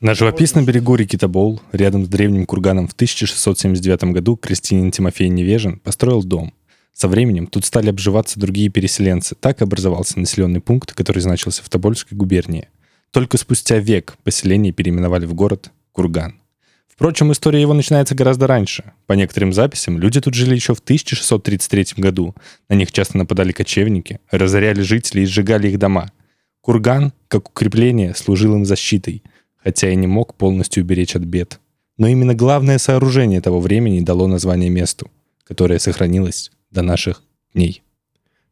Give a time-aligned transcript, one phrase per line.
[0.00, 5.80] На живописном берегу реки Тобол, рядом с древним курганом в 1679 году крестьянин Тимофей Невежин
[5.80, 6.54] построил дом.
[6.92, 9.34] Со временем тут стали обживаться другие переселенцы.
[9.34, 12.68] Так образовался населенный пункт, который значился в Тобольской губернии.
[13.10, 16.40] Только спустя век поселение переименовали в город Курган.
[16.86, 18.92] Впрочем, история его начинается гораздо раньше.
[19.06, 22.36] По некоторым записям, люди тут жили еще в 1633 году.
[22.68, 26.12] На них часто нападали кочевники, разоряли жителей и сжигали их дома.
[26.60, 29.24] Курган, как укрепление, служил им защитой–
[29.68, 31.60] хотя и не мог полностью уберечь от бед.
[31.98, 35.10] Но именно главное сооружение того времени дало название месту,
[35.44, 37.22] которое сохранилось до наших
[37.52, 37.82] дней.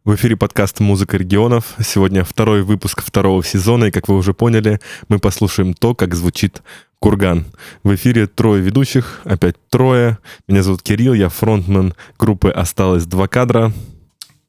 [0.05, 1.75] В эфире подкаст «Музыка регионов».
[1.83, 6.61] Сегодня второй выпуск второго сезона, и, как вы уже поняли, мы послушаем то, как звучит
[6.99, 7.47] Курган.
[7.83, 10.19] В эфире трое ведущих, опять трое.
[10.47, 13.73] Меня зовут Кирилл, я фронтмен группы «Осталось два кадра».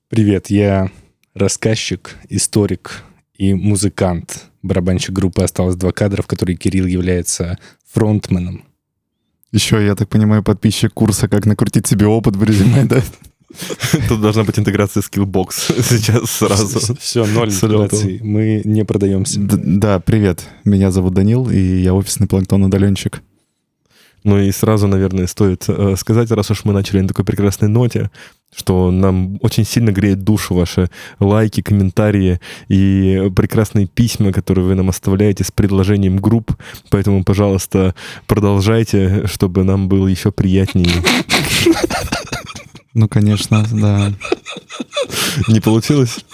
[0.09, 0.91] Привет, я
[1.33, 3.03] рассказчик, историк
[3.35, 4.47] и музыкант.
[4.67, 7.57] Барабанщик группы «Осталось два кадра», в которой Кирилл является
[7.91, 8.63] фронтменом.
[9.51, 13.01] Еще, я так понимаю, подписчик курса «Как накрутить себе опыт в резюме», да?
[14.09, 16.95] Тут должна быть интеграция Skillbox сейчас сразу.
[16.99, 18.19] Все, ноль интеграции.
[18.21, 19.39] Мы не продаемся.
[19.39, 20.43] Да, привет.
[20.65, 23.21] Меня зовут Данил, и я офисный планктон-удаленщик.
[24.23, 28.11] Ну и сразу, наверное, стоит э, сказать, раз уж мы начали на такой прекрасной ноте,
[28.55, 34.89] что нам очень сильно греет душу ваши лайки, комментарии и прекрасные письма, которые вы нам
[34.89, 36.51] оставляете с предложением групп.
[36.89, 37.93] Поэтому, пожалуйста,
[38.25, 41.03] продолжайте, чтобы нам было еще приятнее.
[42.93, 44.11] Ну, конечно, да.
[45.47, 46.25] Не получилось?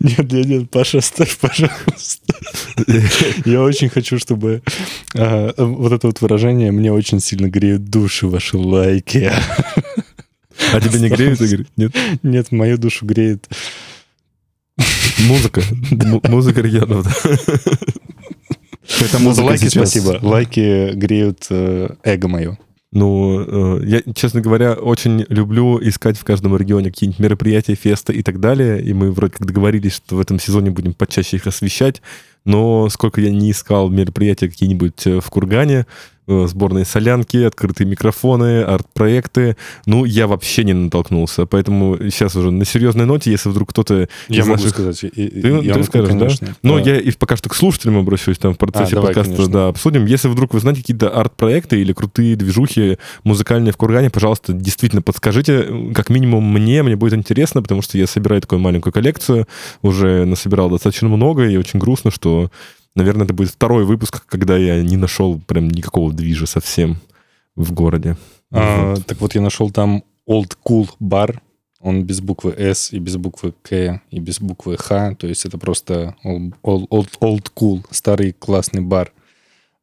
[0.00, 2.23] Нет, нет, нет, Паша, оставь, пожалуйста.
[3.44, 4.62] Я очень хочу, чтобы
[5.14, 9.30] вот это вот выражение «мне очень сильно греют души ваши лайки».
[10.72, 11.66] А тебе не греют, Игорь?
[11.76, 11.94] Нет?
[12.22, 13.48] Нет, мою душу греет...
[15.28, 15.62] Музыка.
[16.28, 17.24] Музыка регионов.
[19.00, 20.18] Это музыка Лайки, спасибо.
[20.20, 22.58] Лайки греют э, эго мое.
[22.94, 28.22] Ну, э, я, честно говоря, очень люблю искать в каждом регионе какие-нибудь мероприятия, фесты и
[28.22, 28.80] так далее.
[28.80, 32.00] И мы вроде как договорились, что в этом сезоне будем почаще их освещать.
[32.44, 35.86] Но сколько я не искал мероприятия какие-нибудь э, в Кургане,
[36.26, 39.56] сборные солянки, открытые микрофоны, арт-проекты.
[39.86, 41.46] Ну, я вообще не натолкнулся.
[41.46, 44.70] Поэтому сейчас уже на серьезной ноте, если вдруг кто-то Я могу наших...
[44.70, 45.00] сказать.
[45.00, 46.46] Ты, я ты могу, скажешь, конечно.
[46.46, 46.54] да?
[46.62, 49.52] Но я и пока что к слушателям обращусь, там в процессе а, давай, подкаста конечно.
[49.52, 50.06] да, обсудим.
[50.06, 55.68] Если вдруг вы знаете какие-то арт-проекты или крутые движухи музыкальные в Кургане, пожалуйста, действительно подскажите.
[55.94, 59.46] Как минимум мне, мне будет интересно, потому что я собираю такую маленькую коллекцию,
[59.82, 62.50] уже насобирал достаточно много, и очень грустно, что
[62.94, 66.98] Наверное, это будет второй выпуск, когда я не нашел прям никакого движа совсем
[67.56, 68.16] в городе.
[68.52, 69.06] А, вот.
[69.06, 71.42] Так вот, я нашел там Old Cool бар.
[71.80, 75.14] Он без буквы S и без буквы К и без буквы Х.
[75.16, 79.12] То есть это просто old, old, old cool, старый классный бар.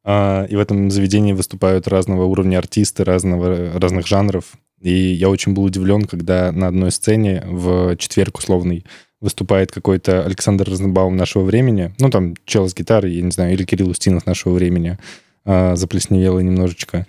[0.04, 4.54] А, и в этом заведении выступают разного уровня артисты, разного, разных жанров.
[4.80, 8.84] И я очень был удивлен, когда на одной сцене в четверг условный
[9.22, 13.64] выступает какой-то Александр Разнобаум нашего времени, ну, там, чел с гитарой, я не знаю, или
[13.64, 14.98] Кирилл Устинов нашего времени,
[15.46, 17.06] а, заплесневело немножечко.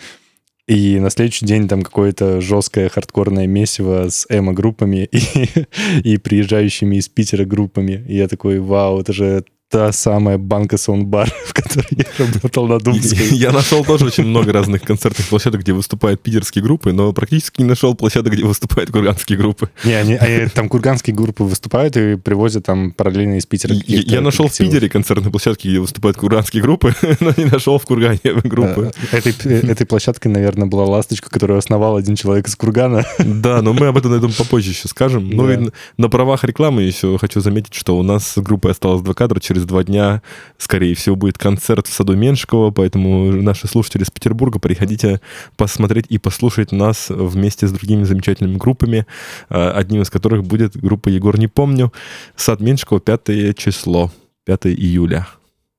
[0.68, 5.48] И на следующий день там какое-то жесткое хардкорное месиво с эмо-группами и,
[6.04, 8.04] и приезжающими из Питера группами.
[8.08, 12.78] И я такой, вау, это же та самая банка саундбар, в которой я работал на
[12.78, 13.28] Думской.
[13.30, 17.66] Я нашел тоже очень много разных концертных площадок, где выступают питерские группы, но практически не
[17.66, 19.70] нашел площадок, где выступают курганские группы.
[19.84, 24.20] Не, они, они, там курганские группы выступают и привозят там параллельно из Питера Я, я
[24.20, 28.92] нашел в Питере концертные площадки, где выступают курганские группы, но не нашел в Кургане группы.
[29.10, 29.32] Этой,
[29.70, 33.06] этой площадкой, наверное, была «Ласточка», которую основал один человек из Кургана.
[33.18, 35.30] Да, но мы об этом, наверное, попозже еще скажем.
[35.30, 39.14] Ну и на правах рекламы еще хочу заметить, что у нас с группой осталось два
[39.14, 40.22] кадра через через два дня,
[40.58, 45.20] скорее всего, будет концерт в саду Меншикова, поэтому наши слушатели из Петербурга, приходите
[45.56, 49.06] посмотреть и послушать нас вместе с другими замечательными группами,
[49.48, 51.92] а, одним из которых будет группа «Егор не помню»,
[52.36, 54.10] сад Меншикова, 5 число,
[54.44, 55.26] 5 июля.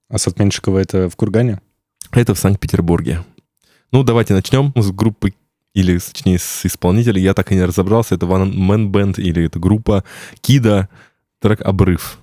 [0.10, 1.60] А сад Меншикова это в Кургане?
[2.12, 3.24] Это в Санкт-Петербурге.
[3.92, 5.34] Ну, давайте начнем с группы
[5.74, 7.20] или, точнее, с исполнителя.
[7.20, 10.04] Я так и не разобрался, это One Man Band или это группа
[10.42, 10.88] Кида,
[11.42, 12.23] трек «Обрыв».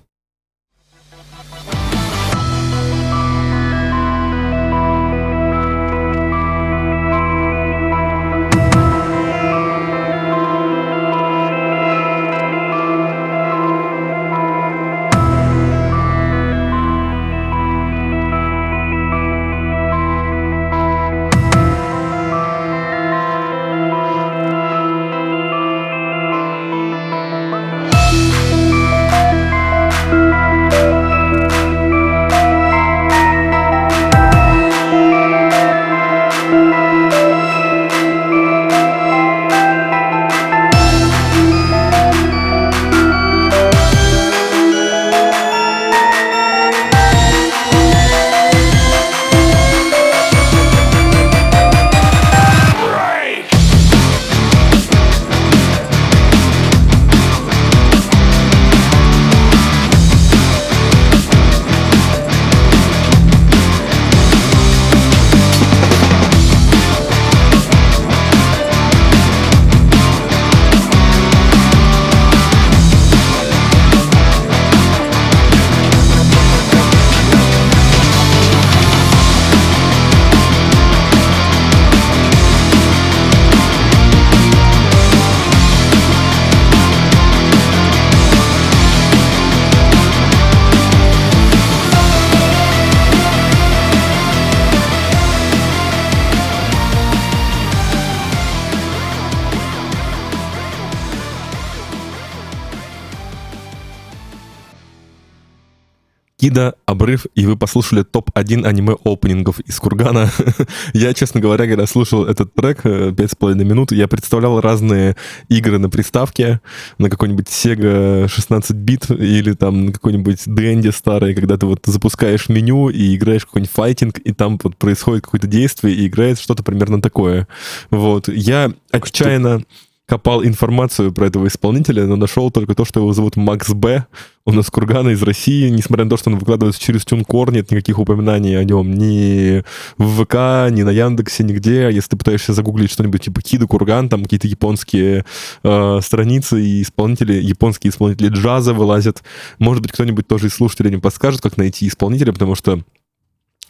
[106.91, 110.29] Обрыв, и вы послушали топ-1 аниме-опенингов из Кургана.
[110.93, 115.15] я, честно говоря, когда слушал этот трек э, пять с половиной минут, я представлял разные
[115.49, 116.61] игры на приставке,
[116.97, 122.49] на какой-нибудь Sega 16 бит или там на какой-нибудь Dendy старый, когда ты вот запускаешь
[122.49, 127.01] меню и играешь какой-нибудь файтинг, и там вот происходит какое-то действие, и играет что-то примерно
[127.01, 127.47] такое.
[127.89, 128.27] Вот.
[128.27, 129.63] Я отчаянно
[130.11, 134.07] копал информацию про этого исполнителя, но нашел только то, что его зовут Макс Б.
[134.43, 135.69] Он из Кургана, из России.
[135.69, 139.63] Несмотря на то, что он выкладывается через TuneCore, нет никаких упоминаний о нем ни
[139.97, 141.89] в ВК, ни на Яндексе, нигде.
[141.93, 145.23] Если ты пытаешься загуглить что-нибудь типа Кида Курган, там какие-то японские
[145.63, 149.23] э, страницы и исполнители, японские исполнители джаза вылазят.
[149.59, 152.81] Может быть, кто-нибудь тоже из слушателей не подскажет, как найти исполнителя, потому что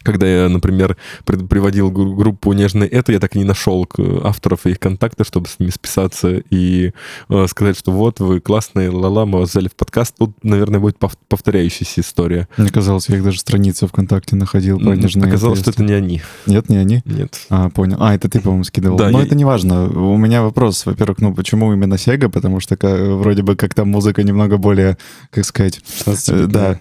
[0.04, 3.88] когда я, например, приводил группу «Нежное это», я так и не нашел
[4.24, 6.92] авторов и их контакты, чтобы с ними списаться и
[7.30, 10.16] э, сказать, что вот, вы классные, ла-ла, мы вас взяли в подкаст.
[10.18, 12.48] Тут, наверное, будет повторяющаяся история.
[12.58, 16.22] Мне казалось, я их даже страницу ВКонтакте находил про «Нежное Оказалось, что это не они.
[16.46, 17.02] Нет, не они?
[17.06, 17.40] Нет.
[17.50, 17.98] А, понял.
[18.00, 18.98] А, это ты, по-моему, скидывал.
[18.98, 19.26] Да, Но я...
[19.26, 19.88] это не важно.
[19.88, 22.30] У меня вопрос, во-первых, ну, почему именно Sega?
[22.30, 24.98] Потому что вроде бы как там музыка немного более,
[25.30, 25.80] как сказать...
[26.06, 26.80] Э, да.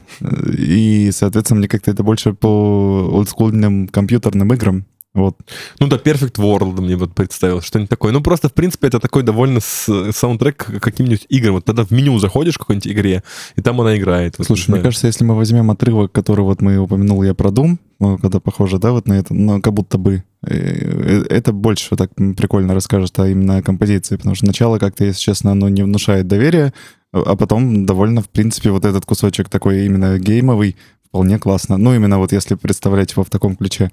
[0.57, 4.85] И, соответственно, мне как-то это больше по олдскульным компьютерным играм.
[5.12, 5.37] Вот.
[5.81, 8.12] Ну да, Perfect World мне вот представил, что-нибудь такое.
[8.12, 11.55] Ну просто, в принципе, это такой довольно саундтрек к каким-нибудь играм.
[11.55, 13.25] Вот тогда в меню заходишь в какой-нибудь игре,
[13.57, 14.39] и там она играет.
[14.39, 17.79] Вот, Слушай, мне кажется, если мы возьмем отрывок, который вот мы упомянул я про Doom,
[17.99, 21.97] ну, когда похоже, да, вот на это, ну, как будто бы, э, э, это больше
[21.97, 26.29] так прикольно расскажет о именно композиции, потому что начало как-то, если честно, оно не внушает
[26.29, 26.73] доверия,
[27.12, 30.77] а потом довольно, в принципе, вот этот кусочек такой именно геймовый,
[31.11, 31.77] вполне классно.
[31.77, 33.91] Ну, именно вот если представлять его в таком ключе.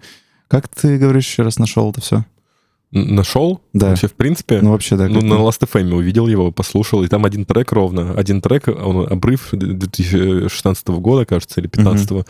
[0.47, 2.25] Как ты, говоришь, еще раз нашел это все?
[2.91, 3.59] Нашел?
[3.73, 3.89] Да.
[3.89, 4.61] Вообще, в принципе?
[4.61, 5.09] Ну, вообще, да.
[5.09, 8.13] Ну, на Last.fm увидел его, послушал, и там один трек ровно.
[8.13, 12.25] Один трек, он обрыв 2016 года, кажется, или 2015 угу.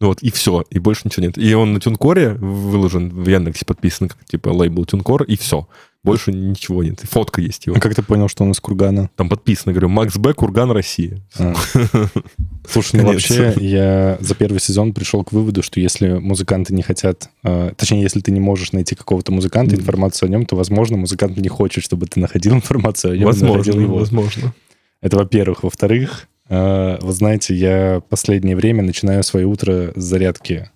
[0.00, 1.38] Вот, и все, и больше ничего нет.
[1.38, 5.68] И он на Тюнкоре выложен, в Яндексе подписан, как типа лейбл Тюнкор, и все.
[6.02, 7.04] Больше ничего нет.
[7.04, 7.76] И фотка есть его.
[7.76, 9.10] А как ты понял, что он из Кургана?
[9.14, 11.20] Там подписано, говорю, Макс Б, Курган, Россия.
[11.38, 11.54] А.
[12.68, 17.28] Слушай, ну вообще я за первый сезон пришел к выводу, что если музыканты не хотят,
[17.42, 21.36] э, точнее, если ты не можешь найти какого-то музыканта, информацию о нем, то, возможно, музыкант
[21.36, 23.26] не хочет, чтобы ты находил информацию о нем.
[23.26, 23.98] Возможно, его.
[23.98, 24.54] возможно.
[25.00, 25.64] Это во-первых.
[25.64, 30.70] Во-вторых, э, вы знаете, я последнее время начинаю свое утро с зарядки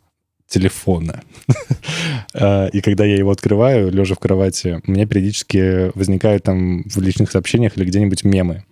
[0.49, 1.23] телефона.
[2.35, 7.01] А, и когда я его открываю, лежа в кровати, у меня периодически возникают там в
[7.01, 8.65] личных сообщениях или где-нибудь мемы.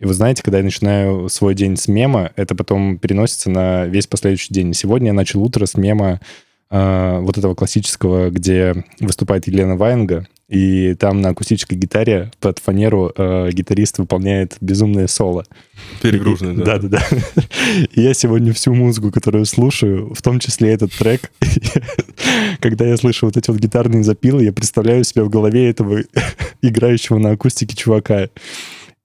[0.00, 4.06] И вы знаете, когда я начинаю свой день с мема, это потом переносится на весь
[4.06, 4.72] последующий день.
[4.72, 6.20] Сегодня я начал утро с мема
[6.70, 13.12] э, вот этого классического, где выступает Елена Ваенга, и там на акустической гитаре под фанеру
[13.14, 15.44] э, гитарист выполняет безумное соло.
[16.00, 16.78] Перегруженное, да?
[16.78, 17.02] Да-да-да.
[17.94, 21.30] Я сегодня всю музыку, которую слушаю, в том числе этот трек,
[22.60, 26.00] когда я слышу вот эти вот гитарные запилы, я представляю себя в голове этого
[26.62, 28.28] играющего на акустике чувака.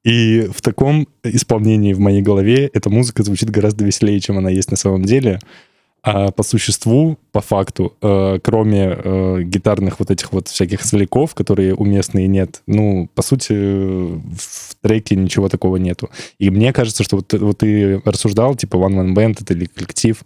[0.05, 4.69] И в таком исполнении в моей голове эта музыка звучит гораздо веселее, чем она есть
[4.69, 5.39] на самом деле.
[6.03, 11.73] А по существу, по факту, э, кроме э, гитарных вот этих вот всяких соляков, которые
[11.73, 16.11] уместные нет, ну, по сути, в треке ничего такого нету.
[16.37, 20.21] И мне кажется, что вот, вот ты рассуждал, типа One Man Band это или коллектив,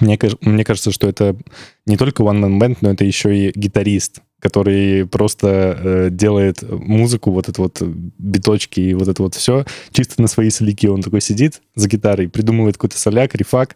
[0.00, 1.36] мне, мне кажется, что это
[1.84, 7.30] не только One Man Band, но это еще и гитарист, который просто э, делает музыку,
[7.30, 7.80] вот это вот
[8.18, 10.86] биточки и вот это вот все, чисто на свои соляки.
[10.86, 13.74] Он такой сидит за гитарой, придумывает какой-то соляк, рифак,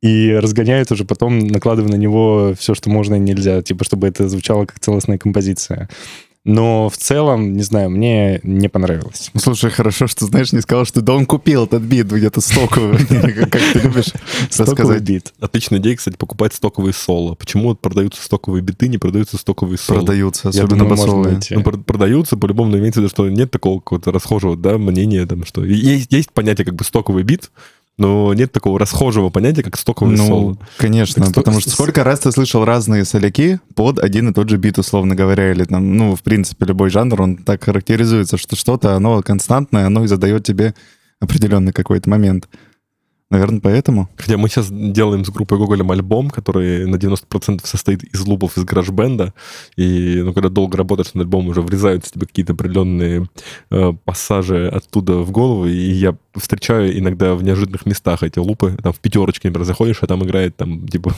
[0.00, 4.30] и разгоняет уже потом, накладывая на него все, что можно и нельзя, типа, чтобы это
[4.30, 5.90] звучало как целостная композиция.
[6.44, 9.30] Но в целом, не знаю, мне не понравилось.
[9.36, 13.04] Слушай, хорошо, что, знаешь, не сказал, что да он купил этот бит где-то стоковый,
[13.50, 14.12] как ты любишь
[14.56, 15.02] рассказать.
[15.02, 15.34] бит.
[15.40, 17.34] Отличная идея, кстати, покупать стоковые соло.
[17.34, 19.98] Почему продаются стоковые биты, не продаются стоковые соло?
[19.98, 21.40] Продаются, особенно басовые.
[21.50, 25.64] Ну, продаются, по-любому, имеется в виду, что нет такого какого-то расхожего да, мнения, там, что
[25.64, 27.50] есть понятие как бы стоковый бит,
[27.98, 30.58] но нет такого расхожего понятия, как стоковый ну, соло.
[30.78, 34.56] конечно, так, потому что сколько раз ты слышал разные соляки под один и тот же
[34.56, 38.94] бит, условно говоря, или там, ну, в принципе, любой жанр, он так характеризуется, что что-то,
[38.94, 40.74] оно константное, оно и задает тебе
[41.20, 42.48] определенный какой-то момент.
[43.30, 44.08] Наверное, поэтому.
[44.16, 48.64] Хотя мы сейчас делаем с группой Гоголем альбом, который на 90% состоит из лупов из
[48.64, 49.34] гараж-бенда,
[49.76, 53.28] и ну, когда долго работаешь над альбомом, уже врезаются тебе какие-то определенные
[53.70, 58.76] э, пассажи оттуда в голову, и я встречаю иногда в неожиданных местах эти лупы.
[58.82, 61.14] Там в пятерочке, например, заходишь, а там играет там, типа,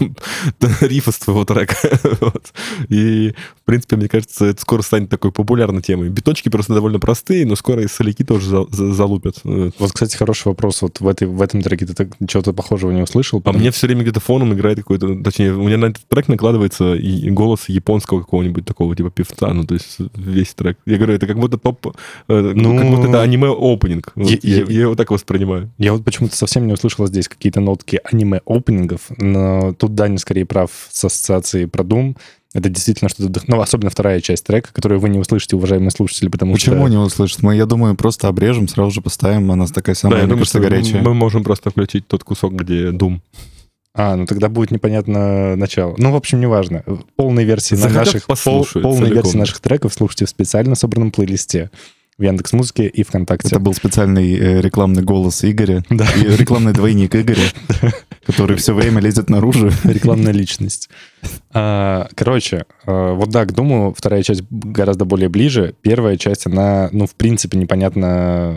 [0.80, 1.76] риф из твоего трека.
[2.20, 2.52] вот.
[2.88, 6.08] И, в принципе, мне кажется, это скоро станет такой популярной темой.
[6.08, 9.36] Биточки просто довольно простые, но скоро и соляки тоже за, за, залупят.
[9.44, 10.82] Вот, кстати, хороший вопрос.
[10.82, 13.42] Вот в, этой, в этом треке ты так, чего-то похожего не услышал?
[13.44, 15.22] А мне все время где-то фоном играет какой-то...
[15.22, 19.64] Точнее, у меня на этот трек накладывается и голос японского какого-нибудь такого типа певца, ну,
[19.64, 20.78] то есть весь трек.
[20.86, 21.96] Я говорю, это как будто топ...
[22.28, 24.12] Э, ну, как будто это аниме-опенинг.
[24.14, 25.70] Вот, я, я, я, я его так воспринимаю.
[25.78, 30.70] Я вот почему-то совсем не услышал здесь какие-то нотки аниме-опенингов, но тут Даня скорее прав
[30.90, 32.16] с ассоциацией про Doom.
[32.52, 33.42] Это действительно что-то...
[33.46, 36.82] Ну, особенно вторая часть трека, которую вы не услышите, уважаемые слушатели, потому Почему что...
[36.82, 37.42] Почему не услышат?
[37.42, 40.58] Мы, я думаю, просто обрежем, сразу же поставим, она такая самая, да, я думаю, что
[40.58, 41.00] горячая.
[41.02, 43.20] Мы можем просто включить тот кусок, где Doom.
[43.92, 45.94] А, ну тогда будет непонятно начало.
[45.98, 46.84] Ну, в общем, неважно.
[47.16, 51.70] Полные версии на наших, пол, полные версии наших треков слушайте в специально собранном плейлисте
[52.20, 53.48] в Яндекс Музыке и ВКонтакте.
[53.48, 55.82] Это был специальный э, рекламный голос Игоря.
[55.88, 56.06] Да.
[56.16, 57.48] И рекламный двойник Игоря,
[58.26, 59.70] который все время лезет наружу.
[59.84, 60.90] Рекламная личность.
[61.54, 65.74] А, короче, а, вот да, к Думу вторая часть гораздо более ближе.
[65.80, 68.54] Первая часть, она, ну, в принципе, непонятно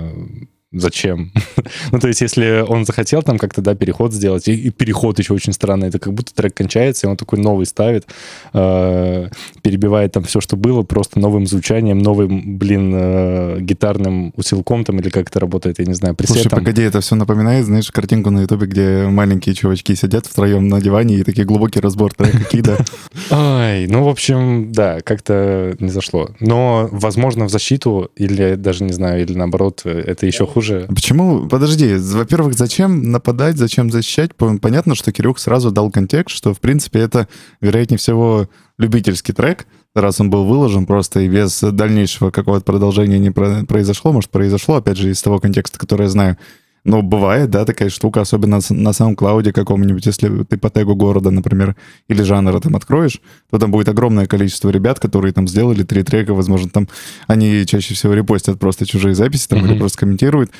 [0.73, 1.31] зачем?
[1.91, 5.33] ну, то есть, если он захотел там как-то, да, переход сделать, и, и переход еще
[5.33, 8.07] очень странный, это как будто трек кончается, и он такой новый ставит,
[8.53, 9.29] э,
[9.61, 15.09] перебивает там все, что было, просто новым звучанием, новым, блин, э, гитарным усилком там, или
[15.09, 16.41] как это работает, я не знаю, пресетом.
[16.43, 20.81] Слушай, погоди, это все напоминает, знаешь, картинку на ютубе, где маленькие чувачки сидят втроем на
[20.81, 22.77] диване, и такие глубокий разбор да.
[23.31, 26.29] Ай, ну, в общем, да, как-то не зашло.
[26.39, 30.87] Но, возможно, в защиту, или даже, не знаю, или наоборот, это еще хуже хуже.
[30.89, 31.47] Почему?
[31.47, 31.95] Подожди.
[31.95, 34.31] Во-первых, зачем нападать, зачем защищать?
[34.35, 37.27] Понятно, что Кирюх сразу дал контекст, что, в принципе, это,
[37.61, 43.31] вероятнее всего, любительский трек, раз он был выложен просто и без дальнейшего какого-то продолжения не
[43.31, 44.11] произошло.
[44.11, 46.37] Может, произошло, опять же, из того контекста, который я знаю.
[46.85, 51.31] Но бывает, да, такая штука, особенно на самом клауде каком-нибудь, если ты по тегу города,
[51.31, 51.75] например,
[52.09, 56.33] или жанра там откроешь, то там будет огромное количество ребят, которые там сделали три трека,
[56.33, 56.89] возможно, там
[57.27, 59.71] они чаще всего репостят просто чужие записи, там, mm-hmm.
[59.71, 60.51] или просто комментируют.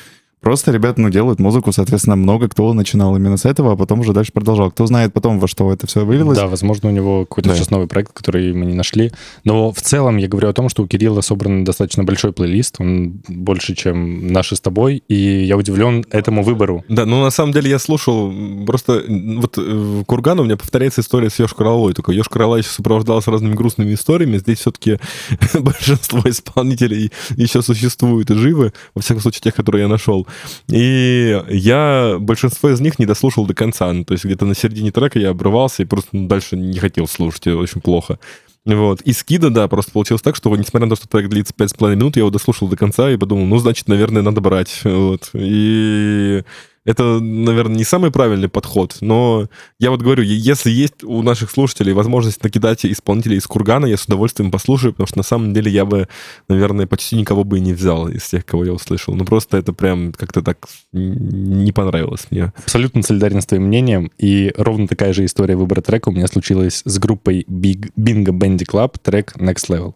[0.44, 4.12] Просто ребята, ну, делают музыку, соответственно, много кто начинал именно с этого, а потом уже
[4.12, 4.70] дальше продолжал.
[4.70, 6.36] Кто знает потом, во что это все вылилось.
[6.36, 7.54] Да, возможно, у него какой-то да.
[7.56, 9.10] сейчас новый проект, который мы не нашли.
[9.44, 13.22] Но в целом я говорю о том, что у Кирилла собран достаточно большой плейлист, он
[13.26, 16.84] больше, чем наши с тобой, и я удивлен этому выбору.
[16.90, 18.30] Да, ну, на самом деле я слушал,
[18.66, 22.56] просто вот в э, Кургану у меня повторяется история с Ёж Королой, только Ёж Корола
[22.56, 24.98] еще сопровождалась разными грустными историями, здесь все-таки
[25.54, 30.26] большинство исполнителей еще существуют и живы, во всяком случае, тех, которые я нашел.
[30.68, 33.92] И я большинство из них не дослушал до конца.
[33.92, 37.06] Ну, то есть где-то на середине трека я обрывался и просто ну, дальше не хотел
[37.06, 37.46] слушать.
[37.46, 38.18] Это очень плохо.
[38.64, 39.02] Вот.
[39.02, 42.16] И скида, да, просто получилось так, что, несмотря на то, что трек длится 5,5 минут,
[42.16, 44.80] я его дослушал до конца и подумал, ну, значит, наверное, надо брать.
[44.84, 45.30] Вот.
[45.34, 46.42] И
[46.84, 49.48] это, наверное, не самый правильный подход, но
[49.78, 54.04] я вот говорю, если есть у наших слушателей возможность накидать исполнителей из Кургана, я с
[54.04, 56.08] удовольствием послушаю, потому что на самом деле я бы,
[56.48, 59.14] наверное, почти никого бы и не взял из тех, кого я услышал.
[59.14, 62.52] Ну, просто это прям как-то так не понравилось мне.
[62.56, 66.82] Абсолютно солидарен с твоим мнением, и ровно такая же история выбора трека у меня случилась
[66.84, 69.94] с группой Big, Bingo Bandy Club, трек Next Level.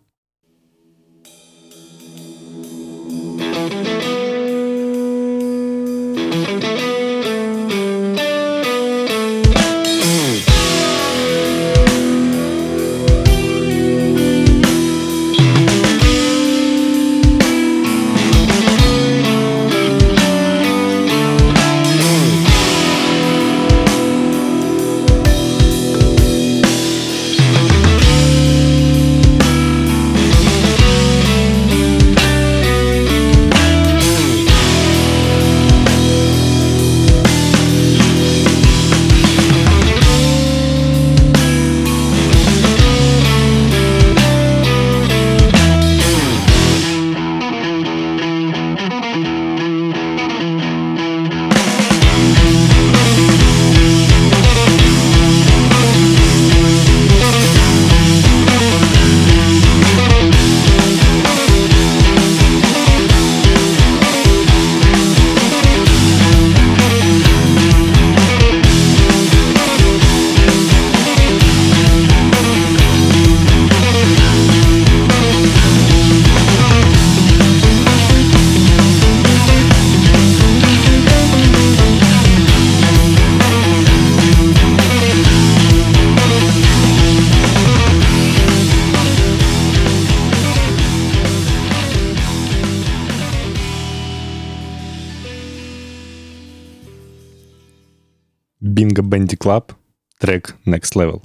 [100.39, 101.23] Трек Next Level.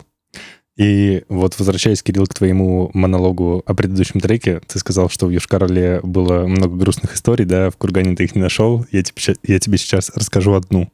[0.76, 6.00] И вот возвращаясь, Кирилл, к твоему монологу о предыдущем треке, ты сказал, что в Южкарле
[6.02, 8.84] было много грустных историй, да, в Кургане ты их не нашел.
[8.92, 10.90] Я тебе, я тебе сейчас расскажу одну.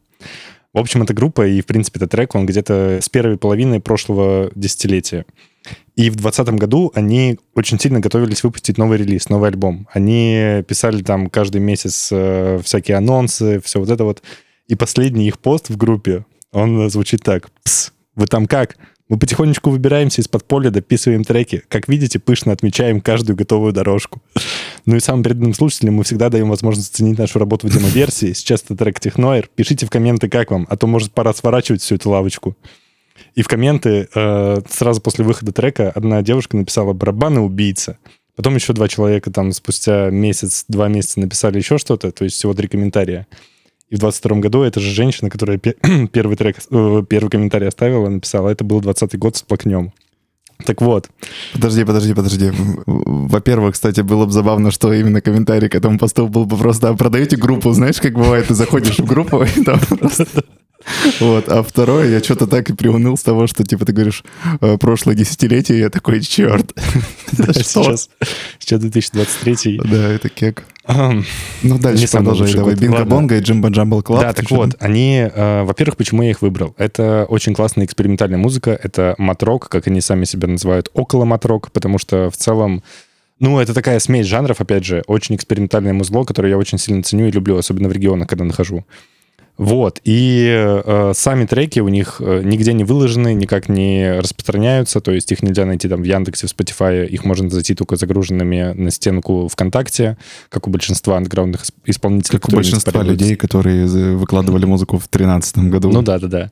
[0.73, 4.51] В общем, это группа, и, в принципе, это трек, он где-то с первой половины прошлого
[4.53, 5.25] десятилетия.
[5.95, 9.87] И в 2020 году они очень сильно готовились выпустить новый релиз, новый альбом.
[9.93, 14.21] Они писали там каждый месяц э, всякие анонсы, все вот это вот.
[14.67, 17.49] И последний их пост в группе, он звучит так.
[17.63, 18.77] «Пс, вы там как?
[19.07, 21.63] Мы потихонечку выбираемся из-под поля, дописываем треки.
[21.67, 24.21] Как видите, пышно отмечаем каждую готовую дорожку.
[24.85, 28.33] Ну и самым преданным слушателям мы всегда даем возможность оценить нашу работу в демо-версии.
[28.33, 29.49] Сейчас это трек Техноир.
[29.55, 32.55] Пишите в комменты, как вам, а то, может, пора сворачивать всю эту лавочку.
[33.33, 37.97] И в комменты э, сразу после выхода трека одна девушка написала «барабаны убийца».
[38.35, 42.53] Потом еще два человека там спустя месяц, два месяца написали еще что-то, то есть всего
[42.53, 43.27] три комментария.
[43.89, 45.57] И в 22 году эта же женщина, которая
[46.11, 49.91] первый трек, э, первый комментарий оставила, написала, это был 20 год с плакнем.
[50.65, 51.09] Так вот.
[51.53, 52.51] Подожди, подожди, подожди.
[52.85, 56.95] Во-первых, кстати, было бы забавно, что именно комментарий к этому посту был бы просто «А
[56.95, 60.43] «продаете группу?» Знаешь, как бывает, ты заходишь в группу, и там просто
[61.19, 61.49] вот.
[61.49, 64.23] А второе, я что-то так и приуныл с того, что, типа, ты говоришь,
[64.61, 66.73] «Э, прошлое десятилетие, я такой, черт.
[67.31, 68.09] Сейчас,
[68.59, 69.79] сейчас 2023.
[69.83, 70.65] Да, это кек.
[71.61, 72.53] Ну, дальше продолжай.
[72.53, 74.21] Давай, Бинго Бонго и Джимба Джамбл Клаб.
[74.21, 76.73] Да, так вот, они, э, во-первых, почему я их выбрал?
[76.77, 81.46] Это очень классная экспериментальная музыка, это math rock, как они сами себя называют, около math
[81.46, 82.83] rock, потому что в целом
[83.39, 87.27] ну, это такая смесь жанров, опять же, очень экспериментальное музло, которое я очень сильно ценю
[87.27, 88.85] и люблю, особенно в регионах, когда нахожу.
[89.59, 95.11] Вот, и э, сами треки у них э, нигде не выложены, никак не распространяются, то
[95.11, 98.89] есть их нельзя найти там в Яндексе, в Spotify, их можно найти только загруженными на
[98.89, 100.17] стенку ВКонтакте,
[100.47, 102.39] как у большинства андеграундных исполнителей.
[102.39, 105.91] Как у большинства людей, которые выкладывали музыку в 2013 году.
[105.91, 106.51] Ну да, да, да.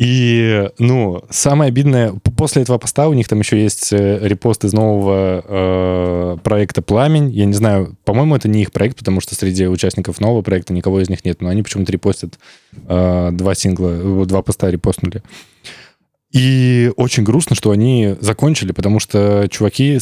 [0.00, 4.72] И, ну, самое обидное, после этого поста у них там еще есть э, репост из
[4.72, 7.28] нового э, проекта «Пламень».
[7.30, 11.02] Я не знаю, по-моему, это не их проект, потому что среди участников нового проекта никого
[11.02, 12.38] из них нет, но они почему-то репостят
[12.88, 15.22] э, два сингла, два поста репостнули.
[16.32, 19.98] И очень грустно, что они закончили, потому что чуваки,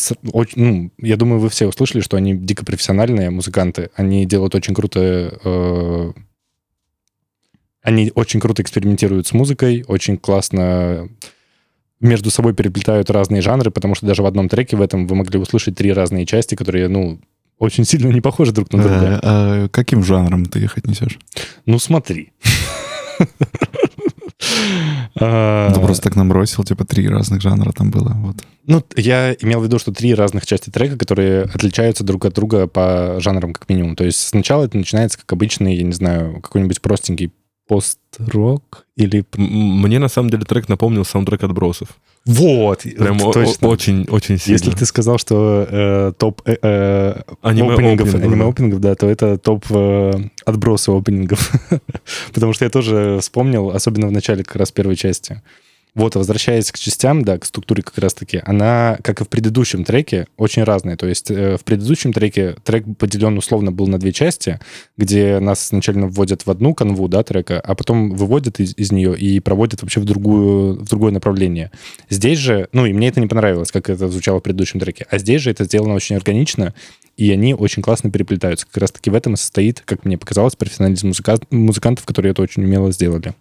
[0.54, 3.90] ну, я думаю, вы все услышали, что они дико профессиональные музыканты.
[3.96, 5.00] Они делают очень круто
[5.42, 6.12] э,
[7.88, 11.08] они очень круто экспериментируют с музыкой, очень классно
[12.00, 15.38] между собой переплетают разные жанры, потому что даже в одном треке в этом вы могли
[15.38, 17.18] услышать три разные части, которые, ну,
[17.58, 19.20] очень сильно не похожи друг на друга.
[19.22, 21.18] А, а каким жанром ты их отнесешь?
[21.64, 22.32] Ну, смотри.
[25.20, 28.12] А, ну, просто так нам бросил, типа, три разных жанра там было.
[28.18, 28.36] Вот.
[28.66, 32.68] Ну, я имел в виду, что три разных части трека, которые отличаются друг от друга
[32.68, 33.96] по жанрам, как минимум.
[33.96, 37.32] То есть сначала это начинается как обычный, я не знаю, какой-нибудь простенький
[37.68, 39.24] пост-рок или...
[39.36, 41.88] Мне на самом деле трек напомнил саундтрек отбросов.
[42.24, 43.68] Вот, Прям точно.
[43.68, 44.58] очень, очень сильно.
[44.58, 49.38] Если ты сказал, что э, топ э, э, аниме опенингов, аниме опенингов, да, то это
[49.38, 50.12] топ э,
[50.44, 51.52] отбросы опенингов.
[52.34, 55.40] Потому что я тоже вспомнил, особенно в начале как раз первой части.
[55.98, 60.28] Вот, возвращаясь к частям, да, к структуре как раз-таки, она, как и в предыдущем треке,
[60.36, 60.96] очень разная.
[60.96, 64.60] То есть э, в предыдущем треке трек поделен условно был на две части,
[64.96, 69.18] где нас сначала вводят в одну канву, да, трека, а потом выводят из, из нее
[69.18, 71.72] и проводят вообще в, другую, в другое направление.
[72.08, 75.18] Здесь же, ну и мне это не понравилось, как это звучало в предыдущем треке, а
[75.18, 76.74] здесь же это сделано очень органично,
[77.16, 78.66] и они очень классно переплетаются.
[78.66, 82.62] Как раз-таки в этом и состоит, как мне показалось, профессионализм музыка- музыкантов, которые это очень
[82.62, 83.34] умело сделали.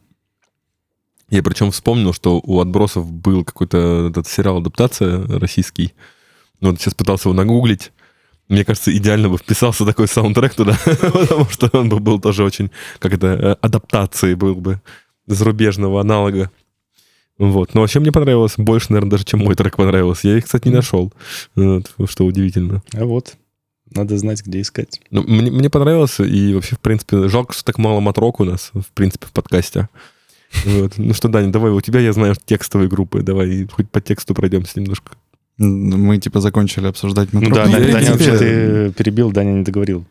[1.30, 5.94] Я причем вспомнил, что у «Отбросов» был какой-то этот сериал адаптация российский.
[6.62, 7.92] Ну, вот сейчас пытался его нагуглить.
[8.48, 12.72] Мне кажется, идеально бы вписался такой саундтрек туда, потому что он бы был тоже очень,
[13.00, 14.82] как это, э, адаптацией был бы
[15.26, 16.50] зарубежного аналога.
[17.38, 17.74] Вот.
[17.74, 20.30] Но вообще мне понравилось больше, наверное, даже, чем мой трек понравился.
[20.30, 21.13] Я их, кстати, не нашел,
[21.56, 22.82] что удивительно.
[22.94, 23.36] А вот,
[23.92, 25.02] надо знать, где искать.
[25.12, 28.72] Ну, мне, мне понравилось, и вообще, в принципе, жалко, что так мало матрок у нас,
[28.74, 29.90] в принципе, в подкасте.
[30.65, 30.93] Вот.
[30.97, 34.79] Ну что, Даня, давай, у тебя, я знаю, текстовые группы, давай хоть по тексту пройдемся
[34.79, 35.12] немножко.
[35.57, 37.49] Мы, типа, закончили обсуждать метро.
[37.49, 40.05] Ну, да, Даня, Даня вообще ты перебил, Даня не договорил.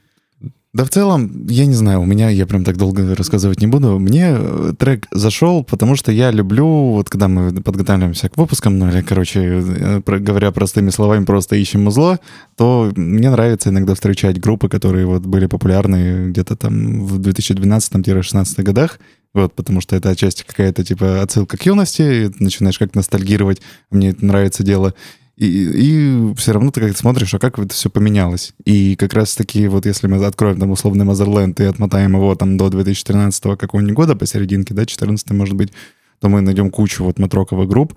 [0.77, 3.99] Да в целом, я не знаю, у меня, я прям так долго рассказывать не буду.
[3.99, 8.91] Мне э, трек зашел, потому что я люблю, вот когда мы подготавливаемся к выпускам, ну
[8.91, 12.21] или, короче, э, говоря простыми словами, просто ищем музло,
[12.57, 18.99] то мне нравится иногда встречать группы, которые вот были популярны где-то там в 2012-16 годах,
[19.37, 24.25] вот, потому что это отчасти какая-то, типа, отсылка к юности, начинаешь как ностальгировать, мне это
[24.25, 24.95] нравится дело.
[25.37, 28.55] И, и все равно ты как-то смотришь, а как это все поменялось.
[28.65, 32.71] И как раз-таки вот если мы откроем там условный Мазерленд и отмотаем его там до
[32.71, 35.73] 2013 какого-нибудь года посерединке, да, 14 может быть,
[36.21, 37.95] то мы найдем кучу вот матроковых групп,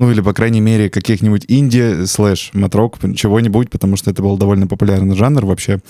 [0.00, 4.66] ну или, по крайней мере, каких-нибудь инди слэш матрок, чего-нибудь, потому что это был довольно
[4.66, 5.80] популярный жанр вообще.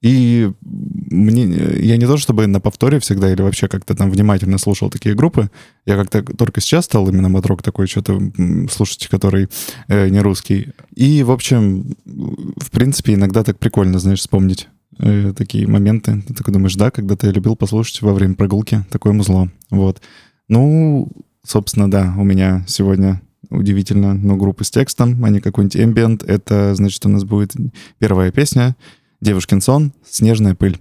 [0.00, 1.44] И мне,
[1.78, 5.50] я не то чтобы на повторе всегда или вообще как-то там внимательно слушал такие группы,
[5.84, 8.18] я как-то только сейчас стал именно матрок такой что-то
[8.72, 9.48] слушать, который
[9.88, 10.68] э, не русский.
[10.94, 14.66] И, в общем, в принципе, иногда так прикольно, знаешь, вспомнить
[14.98, 16.22] э, такие моменты.
[16.26, 19.50] Ты такой думаешь, да, когда ты любил послушать во время прогулки такое музло.
[19.68, 20.00] Вот.
[20.48, 21.12] Ну,
[21.44, 23.20] собственно, да, у меня сегодня
[23.50, 26.26] удивительно, но группы с текстом, а не какой-нибудь ambient.
[26.26, 27.54] Это, значит, у нас будет
[27.98, 28.76] первая песня
[29.20, 29.92] «Девушкин сон.
[30.08, 30.78] Снежная пыль».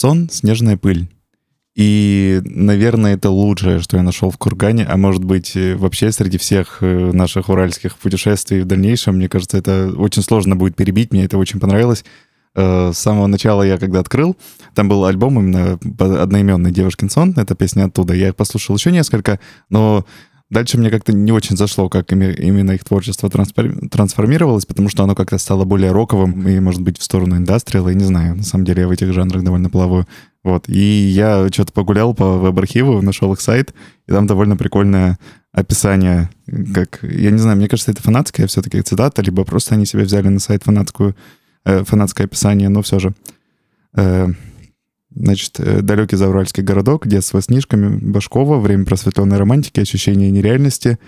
[0.00, 0.28] «Девушкин сон.
[0.30, 1.08] Снежная пыль».
[1.76, 6.36] И, наверное, это лучшее, что я нашел в Кургане, а может быть, э, вообще среди
[6.36, 9.16] всех э, наших уральских путешествий в дальнейшем.
[9.16, 12.04] Мне кажется, это очень сложно будет перебить, мне это очень понравилось.
[12.56, 14.36] Э, с самого начала я когда открыл,
[14.74, 15.78] там был альбом именно
[16.22, 18.14] одноименный «Девушкин сон», эта песня оттуда.
[18.14, 19.38] Я послушал еще несколько,
[19.70, 20.04] но
[20.50, 25.38] Дальше мне как-то не очень зашло, как именно их творчество трансформировалось, потому что оно как-то
[25.38, 28.34] стало более роковым и, может быть, в сторону индастриала, я не знаю.
[28.34, 30.08] На самом деле я в этих жанрах довольно плаваю.
[30.42, 30.68] Вот.
[30.68, 33.72] И я что-то погулял по веб-архиву, нашел их сайт,
[34.08, 35.18] и там довольно прикольное
[35.52, 36.30] описание,
[36.74, 36.98] как...
[37.02, 40.40] Я не знаю, мне кажется, это фанатская все-таки цитата, либо просто они себе взяли на
[40.40, 41.14] сайт фанатскую,
[41.64, 43.14] э, фанатское описание, но все же.
[43.94, 44.28] Э,
[45.14, 50.98] Значит, э, далекий зауральский городок, детство с книжками Башкова, время просветленной романтики, ощущение нереальности.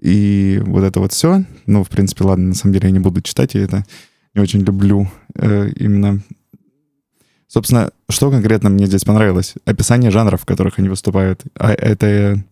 [0.00, 1.44] И вот это вот все.
[1.66, 3.84] Ну, в принципе, ладно, на самом деле я не буду читать, я это
[4.34, 5.10] не очень люблю.
[5.36, 6.20] Э, именно...
[7.46, 9.54] Собственно, что конкретно мне здесь понравилось?
[9.64, 11.42] Описание жанров, в которых они выступают.
[11.54, 12.42] А это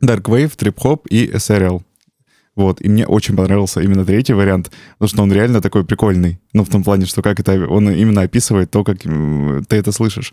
[0.00, 1.82] Dark Wave, Trip Hop и SRL.
[2.56, 6.38] Вот, и мне очень понравился именно третий вариант, потому что он реально такой прикольный.
[6.52, 10.32] Ну, в том плане, что как это, он именно описывает то, как ты это слышишь.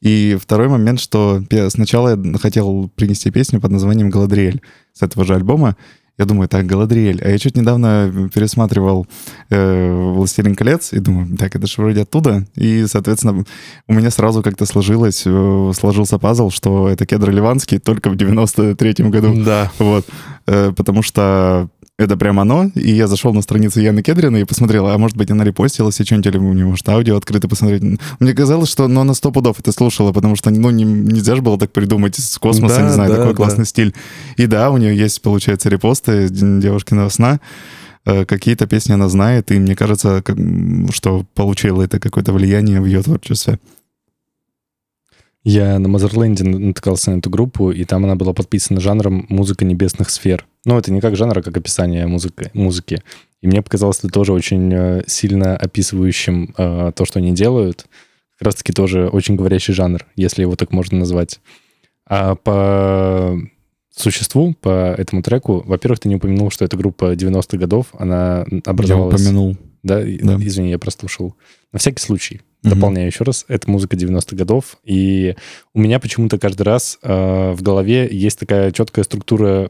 [0.00, 5.34] И второй момент, что сначала я хотел принести песню под названием «Галадриэль» с этого же
[5.34, 5.76] альбома.
[6.18, 7.20] Я думаю, так, Галадриэль.
[7.22, 9.06] А я чуть недавно пересматривал
[9.50, 12.44] э, «Властелин колец» и думаю, так, это же вроде оттуда.
[12.56, 13.44] И, соответственно,
[13.86, 19.10] у меня сразу как-то сложилось, э, сложился пазл, что это кедр ливанский только в 93-м
[19.10, 19.32] году.
[19.44, 19.70] Да.
[19.78, 20.06] Вот.
[20.46, 21.68] Э, потому что
[21.98, 25.30] это прям оно, и я зашел на страницу Яны Кедрина и посмотрел, а может быть
[25.32, 27.82] она репостилась, и что-нибудь, или у него может аудио открыто посмотреть.
[28.20, 31.42] Мне казалось, что ну, она сто пудов это слушала, потому что ну, не, нельзя же
[31.42, 33.36] было так придумать с космоса, да, не знаю, да, такой да.
[33.36, 33.94] классный стиль.
[34.36, 37.40] И да, у нее есть, получается, репосты девушкиного сна,
[38.06, 40.38] э, какие-то песни она знает, и мне кажется, как,
[40.92, 43.58] что получило это какое-то влияние в ее творчестве.
[45.42, 50.10] Я на Мазерленде натыкался на эту группу, и там она была подписана жанром «Музыка небесных
[50.10, 50.46] сфер».
[50.64, 52.50] Ну, это не как жанр, а как описание музыки.
[52.54, 53.02] музыки.
[53.40, 57.86] И мне показалось это тоже очень э, сильно описывающим э, то, что они делают.
[58.38, 61.40] Как раз-таки тоже очень говорящий жанр, если его так можно назвать.
[62.08, 63.38] А по
[63.90, 69.20] существу, по этому треку, во-первых, ты не упомянул, что эта группа 90-х годов, она образовалась...
[69.20, 69.56] Я упомянул.
[69.82, 70.00] да?
[70.00, 70.36] да?
[70.40, 71.34] Извини, я прослушал.
[71.72, 72.74] На всякий случай, угу.
[72.74, 75.36] дополняю еще раз, это музыка 90-х годов, и
[75.74, 79.68] у меня почему-то каждый раз э, в голове есть такая четкая структура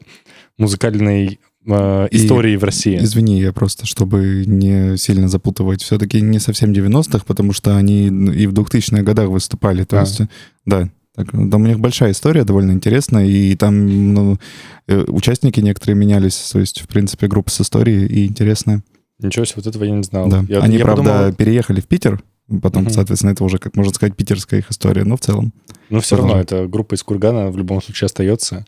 [0.59, 2.99] музыкальной э, истории и, в России.
[2.99, 8.47] Извини, я просто, чтобы не сильно запутывать, все-таки не совсем 90-х, потому что они и
[8.47, 10.01] в 2000-х годах выступали, то а.
[10.01, 10.21] есть,
[10.66, 14.37] да, так, там у них большая история, довольно интересная, и там ну,
[14.87, 18.85] э, участники некоторые менялись, то есть, в принципе, группа с историей и интересная.
[19.18, 20.29] Ничего себе, вот этого я не знал.
[20.29, 20.44] Да.
[20.49, 21.33] Я, Они, я правда, подумал...
[21.33, 22.23] переехали в Питер,
[22.62, 22.92] потом, угу.
[22.92, 25.53] соответственно, это уже, как можно сказать, питерская их история, но в целом.
[25.90, 28.64] Ну, все равно, это группа из Кургана в любом случае остается.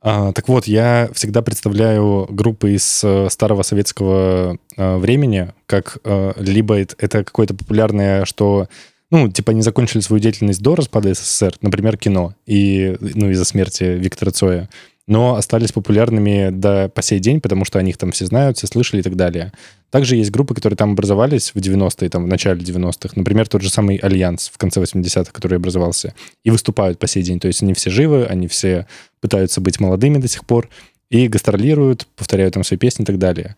[0.00, 6.34] А, так вот, я всегда представляю группы из э, старого советского а, времени, как а,
[6.38, 8.68] либо это какое-то популярное, что
[9.10, 13.84] ну, типа, они закончили свою деятельность до распада СССР, например, кино, и, ну, из-за смерти
[13.84, 14.68] Виктора Цоя,
[15.08, 18.66] но остались популярными до по сей день, потому что о них там все знают, все
[18.66, 19.52] слышали и так далее.
[19.90, 23.14] Также есть группы, которые там образовались в 90-е, там, в начале 90-х.
[23.16, 27.40] Например, тот же самый Альянс в конце 80-х, который образовался, и выступают по сей день.
[27.40, 28.86] То есть они все живы, они все
[29.20, 30.68] пытаются быть молодыми до сих пор,
[31.10, 33.56] и гастролируют, повторяют там свои песни и так далее.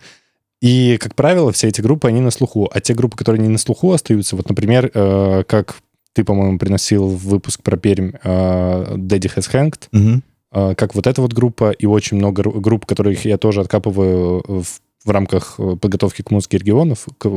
[0.61, 2.71] И, как правило, все эти группы, они на слуху.
[2.73, 5.77] А те группы, которые не на слуху остаются, вот, например, э, как
[6.13, 10.23] ты, по-моему, приносил в выпуск про Пермь э, Daddy Has Hanged, угу.
[10.53, 14.65] Э, как вот эта вот группа, и очень много групп, которых я тоже откапываю в,
[15.05, 17.29] в рамках э, подготовки к музыке регионов, к,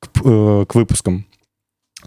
[0.00, 1.26] к, э, к выпускам.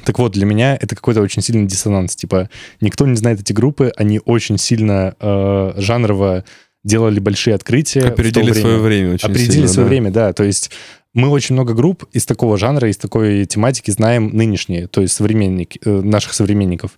[0.06, 2.16] Так вот, для меня это какой-то очень сильный диссонанс.
[2.16, 6.46] Типа, никто не знает эти группы, они очень сильно э, жанрово
[6.84, 8.02] делали большие открытия.
[8.02, 9.90] Опередили свое время очень Опередили сильно, свое да.
[9.90, 10.34] время, да.
[10.34, 10.72] То есть
[11.14, 15.80] мы очень много групп из такого жанра, из такой тематики знаем нынешние, то есть современники,
[15.84, 16.98] э, наших современников.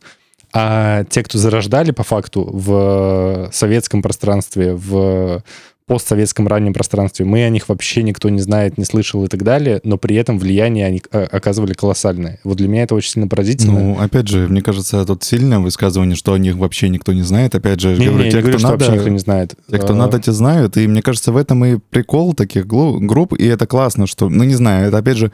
[0.53, 5.43] А те, кто зарождали по факту в советском пространстве, в
[5.85, 7.25] постсоветском раннем пространстве.
[7.25, 10.39] Мы о них вообще никто не знает, не слышал и так далее, но при этом
[10.39, 12.39] влияние они э, оказывали колоссальное.
[12.43, 13.79] Вот для меня это очень сильно поразительно.
[13.79, 17.53] Ну, опять же, мне кажется, тут сильное высказывание, что о них вообще никто не знает.
[17.55, 19.55] Опять же, не, говорю, не, те, не говорю, кто надо, вообще никто не знает.
[19.69, 19.95] Те, кто а...
[19.95, 20.77] надо, те знают.
[20.77, 24.55] И мне кажется, в этом и прикол таких групп, и это классно, что, ну, не
[24.55, 25.31] знаю, это опять же,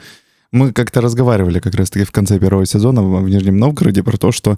[0.52, 4.58] мы как-то разговаривали как раз-таки в конце первого сезона в Нижнем Новгороде про то, что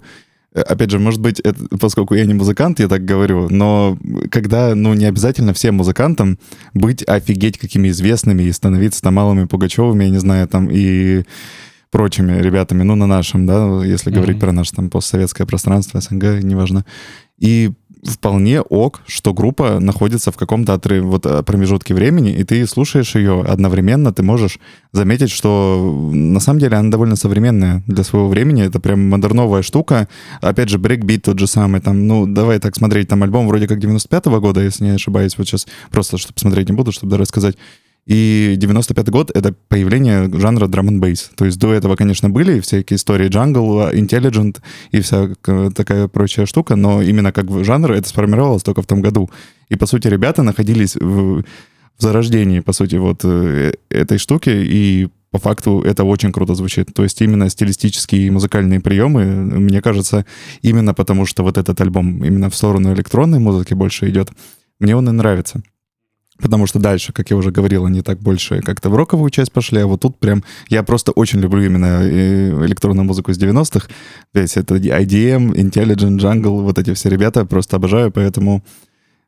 [0.54, 3.98] опять же, может быть, это, поскольку я не музыкант, я так говорю, но
[4.30, 6.38] когда, ну, не обязательно всем музыкантам
[6.74, 11.24] быть офигеть какими известными и становиться там малыми Пугачевыми, я не знаю, там, и
[11.90, 14.14] прочими ребятами, ну, на нашем, да, если mm-hmm.
[14.14, 16.84] говорить про наше там постсоветское пространство, СНГ, неважно.
[17.38, 22.66] И вполне ок, что группа находится в каком-то отрыв, вот, э, промежутке времени, и ты
[22.66, 24.58] слушаешь ее одновременно, ты можешь
[24.92, 30.08] заметить, что на самом деле она довольно современная для своего времени, это прям модерновая штука.
[30.40, 33.78] Опять же, брейкбит тот же самый, там, ну, давай так смотреть, там альбом вроде как
[33.78, 37.56] 95-го года, если не ошибаюсь, вот сейчас просто, чтобы смотреть не буду, чтобы рассказать.
[38.04, 41.30] И 95 год— это появление жанра драм н бейс.
[41.36, 44.58] То есть до этого, конечно, были всякие истории Jungle, Intelligent
[44.90, 45.30] и вся
[45.74, 49.30] такая прочая штука, но именно как жанр это сформировалось только в том году.
[49.68, 51.44] И, по сути, ребята находились в, в
[51.98, 56.92] зарождении, по сути, вот э, этой штуки, и по факту это очень круто звучит.
[56.92, 60.26] То есть именно стилистические и музыкальные приемы, мне кажется,
[60.60, 64.30] именно потому что вот этот альбом именно в сторону электронной музыки больше идет,
[64.80, 65.62] мне он и нравится.
[66.40, 69.80] Потому что дальше, как я уже говорил, они так больше как-то в роковую часть пошли,
[69.80, 70.42] а вот тут прям...
[70.68, 73.88] Я просто очень люблю именно э, электронную музыку из 90-х.
[74.32, 78.64] Весь это IDM, Intelligent, Jungle, вот эти все ребята просто обожаю, поэтому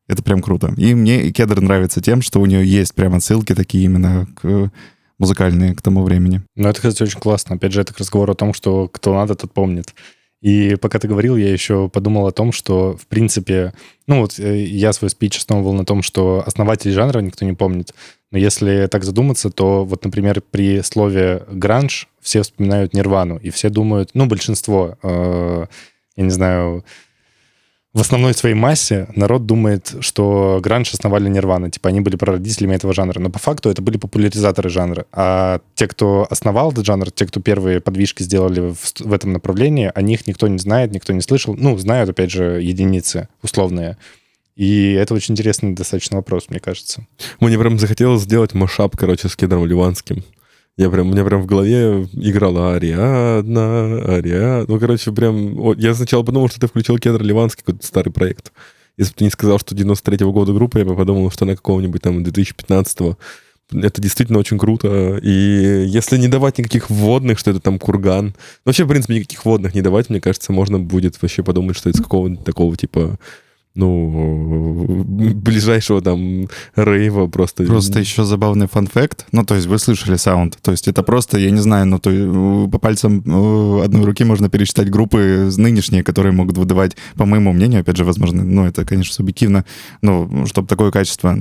[0.08, 0.74] это прям круто.
[0.76, 4.70] И мне и Кедр нравится тем, что у нее есть прям отсылки такие именно к
[5.18, 6.42] музыкальные к тому времени.
[6.56, 7.56] Ну, это, кстати, очень классно.
[7.56, 9.94] Опять же, это к разговору о том, что кто надо, тот помнит.
[10.44, 13.72] И пока ты говорил, я еще подумал о том, что, в принципе,
[14.06, 17.94] ну вот э, я свой спич основывал на том, что основателей жанра никто не помнит.
[18.30, 23.70] Но если так задуматься, то вот, например, при слове «гранж» все вспоминают Нирвану, и все
[23.70, 25.64] думают, ну, большинство, э,
[26.16, 26.84] я не знаю,
[27.94, 32.92] в основной своей массе народ думает, что гранж основали Нирвана, типа они были прародителями этого
[32.92, 35.06] жанра, но по факту это были популяризаторы жанра.
[35.12, 39.92] А те, кто основал этот жанр, те, кто первые подвижки сделали в, в этом направлении,
[39.94, 41.54] о них никто не знает, никто не слышал.
[41.54, 43.96] Ну, знают, опять же, единицы условные.
[44.56, 47.06] И это очень интересный достаточно вопрос, мне кажется.
[47.38, 50.24] Мне прям захотелось сделать машап, короче, с Кедром Ливанским.
[50.76, 54.66] Я прям, у меня прям в голове играла Ариадна, Ариадна.
[54.66, 55.72] Ну, короче, прям...
[55.78, 58.52] Я сначала подумал, что ты включил Кедр Ливанский, какой-то старый проект.
[58.96, 62.02] Если бы ты не сказал, что 93-го года группа, я бы подумал, что она какого-нибудь
[62.02, 63.18] там 2015-го.
[63.72, 65.18] Это действительно очень круто.
[65.22, 68.34] И если не давать никаких вводных, что это там курган.
[68.64, 71.98] Вообще, в принципе, никаких вводных не давать, мне кажется, можно будет вообще подумать, что это
[71.98, 73.18] с какого-нибудь такого типа
[73.74, 77.64] ну, ближайшего там рейва просто.
[77.64, 79.26] Просто еще забавный фан-факт.
[79.32, 80.58] Ну, то есть вы слышали саунд.
[80.62, 84.90] То есть это просто, я не знаю, ну, то по пальцам одной руки можно пересчитать
[84.90, 89.64] группы нынешние, которые могут выдавать, по моему мнению, опять же, возможно, ну, это, конечно, субъективно,
[90.02, 91.36] но чтобы такое качество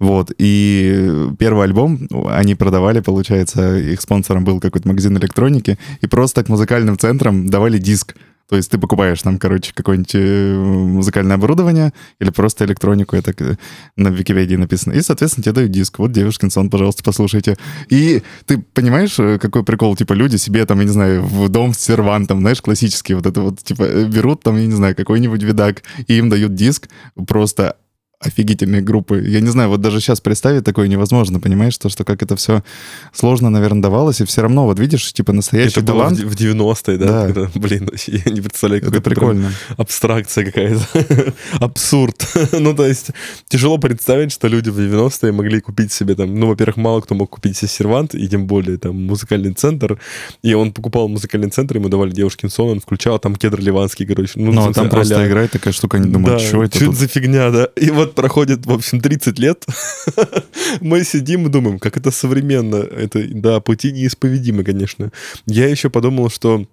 [0.00, 6.42] вот, и первый альбом они продавали, получается, их спонсором был какой-то магазин электроники, и просто
[6.44, 8.16] к музыкальным центрам давали диск.
[8.48, 13.56] То есть ты покупаешь там, короче, какое-нибудь э, музыкальное оборудование или просто электронику, это
[13.96, 14.92] на Википедии написано.
[14.92, 15.98] И, соответственно, тебе дают диск.
[15.98, 17.56] Вот Девушкин сон, пожалуйста, послушайте.
[17.88, 19.96] И ты понимаешь, э, какой прикол?
[19.96, 23.40] Типа люди себе там, я не знаю, в дом с сервантом, знаешь, классический вот это
[23.40, 26.88] вот, типа, э, берут там, я не знаю, какой-нибудь видак, и им дают диск
[27.26, 27.76] просто
[28.24, 29.22] офигительные группы.
[29.26, 32.62] Я не знаю, вот даже сейчас представить такое невозможно, понимаешь, то, что как это все
[33.12, 36.18] сложно, наверное, давалось, и все равно, вот видишь, типа настоящий это талант.
[36.18, 37.06] Было в 90-е, да?
[37.06, 37.26] да.
[37.26, 39.52] Когда, блин, я не представляю, как это прикольно.
[39.76, 41.34] Абстракция какая-то.
[41.60, 42.26] Абсурд.
[42.52, 43.10] ну, то есть,
[43.48, 47.30] тяжело представить, что люди в 90-е могли купить себе там, ну, во-первых, мало кто мог
[47.30, 49.98] купить себе сервант, и тем более там музыкальный центр,
[50.42, 54.32] и он покупал музыкальный центр, ему давали девушкин сон, он включал там кедр ливанский, короче.
[54.36, 56.94] Ну, ну а там просто играет такая штука, они думают, да, что это Что это
[56.94, 57.68] за фигня, да?
[57.76, 59.64] И вот проходит, в общем, 30 лет,
[60.80, 62.76] мы сидим и думаем, как это современно.
[62.76, 65.10] Это, да, пути неисповедимы, конечно.
[65.46, 66.66] Я еще подумал, что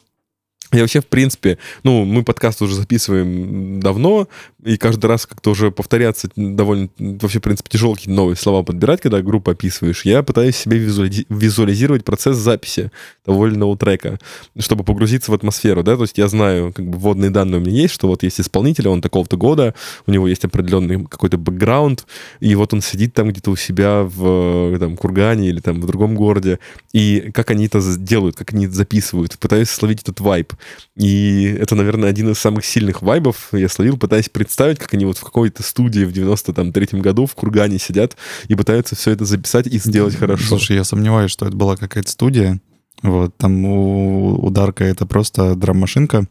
[0.71, 4.27] я вообще, в принципе, ну, мы подкаст уже записываем давно,
[4.63, 9.01] и каждый раз как-то уже повторяться довольно, вообще, в принципе, тяжело какие-то новые слова подбирать,
[9.01, 10.05] когда группу описываешь.
[10.05, 12.91] Я пытаюсь себе визуализировать процесс записи
[13.25, 14.19] того или трека,
[14.57, 17.81] чтобы погрузиться в атмосферу, да, то есть я знаю, как бы, вводные данные у меня
[17.81, 19.75] есть, что вот есть исполнитель, он такого-то года,
[20.07, 22.05] у него есть определенный какой-то бэкграунд,
[22.39, 26.15] и вот он сидит там где-то у себя в, там, Кургане или там в другом
[26.15, 26.59] городе,
[26.93, 30.53] и как они это делают, как они это записывают, пытаюсь словить этот вайб.
[30.95, 35.17] И это, наверное, один из самых сильных вайбов я словил, пытаясь представить, как они вот
[35.17, 39.77] в какой-то студии в 93-м году в Кургане сидят и пытаются все это записать и
[39.79, 40.43] сделать хорошо.
[40.45, 42.59] Слушай, я сомневаюсь, что это была какая-то студия.
[43.03, 46.27] Вот, там у, у Дарка это просто драм-машинка.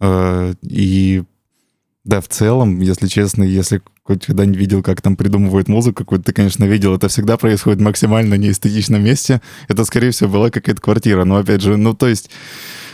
[0.00, 1.24] Э, и
[2.04, 6.64] да, в целом, если честно, если когда-нибудь видел, как там придумывают музыку какую-то, ты, конечно,
[6.64, 9.42] видел, это всегда происходит максимально неэстетичном месте.
[9.66, 11.24] Это, скорее всего, была какая-то квартира.
[11.24, 12.30] Но, опять же, ну, то есть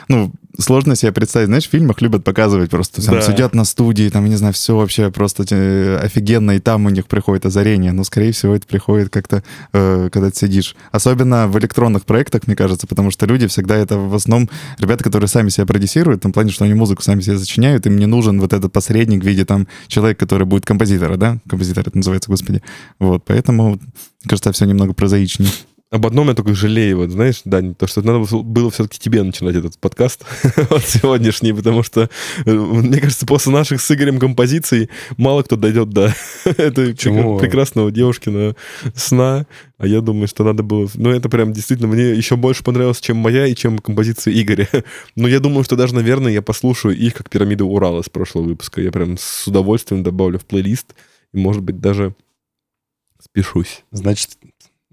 [0.09, 3.22] ну, сложно себе представить, знаешь, в фильмах любят показывать просто, там, да.
[3.22, 7.06] сидят на студии, там, не знаю, все вообще просто э, офигенно, и там у них
[7.06, 10.76] приходит озарение, но, скорее всего, это приходит как-то, э, когда ты сидишь.
[10.90, 15.28] Особенно в электронных проектах, мне кажется, потому что люди всегда это в основном ребята, которые
[15.28, 18.40] сами себя продюсируют, в том плане, что они музыку сами себе сочиняют, им не нужен
[18.40, 21.38] вот этот посредник в виде там человека, который будет композитора, да?
[21.48, 22.62] Композитор это называется, господи.
[22.98, 23.80] Вот, поэтому,
[24.26, 25.50] кажется, все немного прозаичнее.
[25.92, 29.57] Об одном я только жалею, вот, знаешь, Дань, то, что надо было все-таки тебе начинать
[29.57, 30.24] этот подкаст
[30.70, 32.09] вот сегодняшний, потому что,
[32.46, 36.14] э, мне кажется, после наших с Игорем композиций мало кто дойдет до
[36.46, 37.38] этой Почему?
[37.38, 38.57] прекрасного девушкина
[38.94, 40.88] сна, а я думаю, что надо было...
[40.94, 44.70] Ну, это прям действительно мне еще больше понравилось, чем моя и чем композиция Игоря.
[45.14, 48.81] Но я думаю, что даже, наверное, я послушаю их как «Пирамида Урала» с прошлого выпуска.
[48.81, 50.94] Я прям с удовольствием добавлю в плейлист
[51.35, 52.14] и, может быть, даже
[53.20, 53.84] спешусь.
[53.90, 54.38] Значит,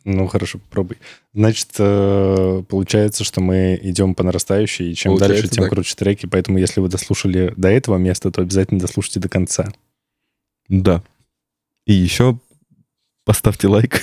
[0.04, 0.98] ну, хорошо, попробуй.
[1.34, 5.74] Значит, э, получается, что мы идем по нарастающей, и чем получается, дальше, тем так.
[5.74, 9.72] круче треки, поэтому если вы дослушали до этого места, то обязательно дослушайте до конца.
[10.68, 11.04] Да.
[11.86, 12.40] И еще
[13.26, 14.02] поставьте лайк,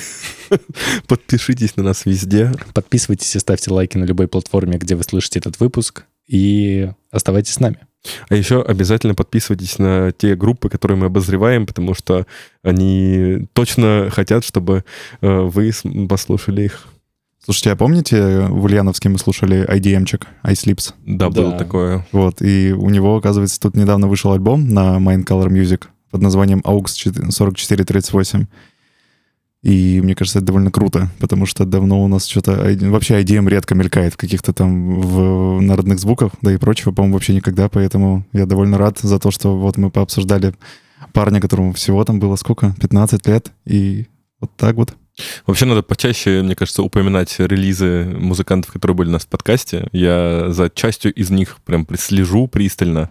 [1.08, 2.52] подпишитесь на нас везде.
[2.74, 7.60] Подписывайтесь и ставьте лайки на любой платформе, где вы слышите этот выпуск, и оставайтесь с
[7.60, 7.86] нами.
[8.28, 12.26] А еще обязательно подписывайтесь на те группы, которые мы обозреваем, потому что
[12.62, 14.84] они точно хотят, чтобы
[15.20, 15.72] э, вы
[16.08, 16.86] послушали их.
[17.44, 20.94] Слушайте, а помните, в Ульяновске мы слушали IDM-чик, iSleeps?
[21.04, 22.04] Да, да, было такое.
[22.10, 26.60] Вот, и у него, оказывается, тут недавно вышел альбом на Mind Color Music под названием
[26.64, 28.46] AUX 4438.
[29.66, 32.52] И мне кажется, это довольно круто, потому что давно у нас что-то...
[32.82, 37.34] Вообще IDM редко мелькает в каких-то там в народных звуках, да и прочего, по-моему, вообще
[37.34, 40.54] никогда, поэтому я довольно рад за то, что вот мы пообсуждали
[41.12, 42.76] парня, которому всего там было сколько?
[42.80, 44.06] 15 лет, и
[44.38, 44.94] вот так вот.
[45.48, 49.88] Вообще надо почаще, мне кажется, упоминать релизы музыкантов, которые были у нас в подкасте.
[49.90, 53.10] Я за частью из них прям слежу пристально.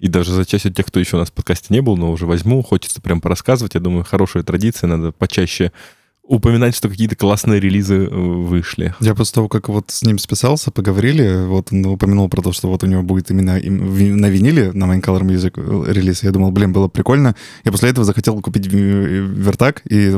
[0.00, 2.26] И даже за частью тех, кто еще у нас в подкасте не был, но уже
[2.26, 3.74] возьму, хочется прям порассказывать.
[3.74, 5.72] Я думаю, хорошая традиция, надо почаще
[6.22, 8.94] упоминать, что какие-то классные релизы э, вышли.
[9.00, 12.68] Я после того, как вот с ним списался, поговорили, вот он упомянул про то, что
[12.68, 16.22] вот у него будет именно на виниле, на Main Music э, релиз.
[16.22, 17.34] Я думал, блин, было прикольно.
[17.64, 20.10] Я после этого захотел купить вертак и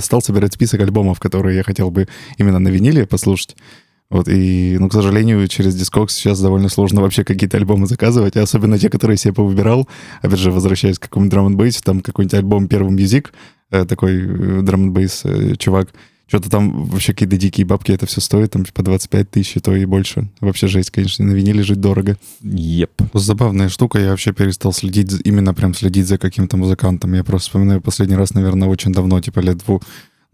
[0.00, 3.56] стал собирать список альбомов, которые я хотел бы именно на виниле послушать.
[4.08, 8.78] Вот, и, ну, к сожалению, через Discogs сейчас довольно сложно вообще какие-то альбомы заказывать, особенно
[8.78, 9.88] те, которые себе повыбирал.
[10.22, 13.32] Опять же, возвращаясь к какому-нибудь драм н там какой-нибудь альбом «Первый мюзик»,
[13.70, 15.88] э, такой драм н чувак,
[16.28, 19.84] что-то там вообще какие-то дикие бабки это все стоит, там по 25 тысяч, то и
[19.84, 20.28] больше.
[20.40, 22.16] Вообще жесть, конечно, на виниле жить дорого.
[22.42, 22.90] Еп.
[23.00, 23.10] Yep.
[23.14, 27.14] Забавная штука, я вообще перестал следить, именно прям следить за каким-то музыкантом.
[27.14, 29.82] Я просто вспоминаю последний раз, наверное, очень давно, типа лет двух,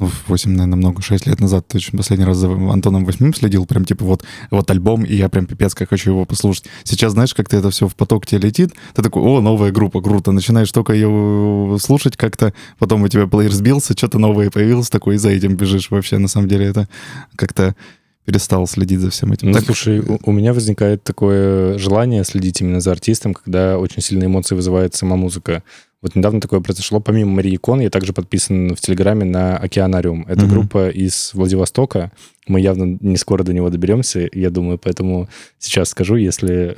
[0.03, 3.85] ну, 8, наверное, много, 6 лет назад точно последний раз за Антоном Восьмым следил, прям
[3.85, 6.65] типа вот, вот альбом, и я прям пипец как хочу его послушать.
[6.85, 10.33] Сейчас, знаешь, как-то это все в поток тебе летит, ты такой, о, новая группа, круто,
[10.33, 15.19] начинаешь только ее слушать как-то, потом у тебя плеер сбился, что-то новое появилось, такой, и
[15.19, 16.89] за этим бежишь вообще, на самом деле это
[17.37, 17.77] как-то
[18.25, 19.49] перестал следить за всем этим.
[19.49, 19.65] Ну, так...
[19.65, 24.55] слушай, у, у меня возникает такое желание следить именно за артистом, когда очень сильные эмоции
[24.55, 25.63] вызывает сама музыка.
[26.03, 27.01] Вот недавно такое произошло.
[27.01, 30.27] Помимо Марии Кон, я также подписан в Телеграме на Океанариум.
[30.29, 30.49] Это mm-hmm.
[30.49, 32.11] группа из Владивостока.
[32.49, 35.29] Мы явно не скоро до него доберемся, я думаю, поэтому
[35.61, 36.75] сейчас скажу, если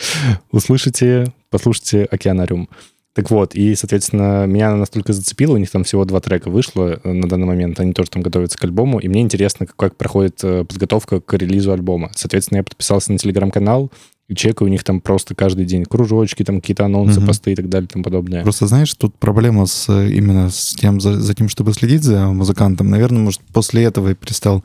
[0.52, 2.68] услышите, послушайте Океанариум.
[3.12, 7.00] Так вот, и, соответственно, меня она настолько зацепила, у них там всего два трека вышло
[7.02, 9.96] э, на данный момент, они тоже там готовятся к альбому, и мне интересно, как, как
[9.96, 12.12] проходит э, подготовка к релизу альбома.
[12.14, 13.90] Соответственно, я подписался на телеграм-канал,
[14.34, 17.26] чекаю у них там просто каждый день кружочки, там какие-то анонсы, угу.
[17.26, 18.42] посты и так далее и тому подобное.
[18.42, 22.90] Просто знаешь, тут проблема с именно с тем, за, за тем, чтобы следить за музыкантом.
[22.90, 24.64] Наверное, может, после этого я перестал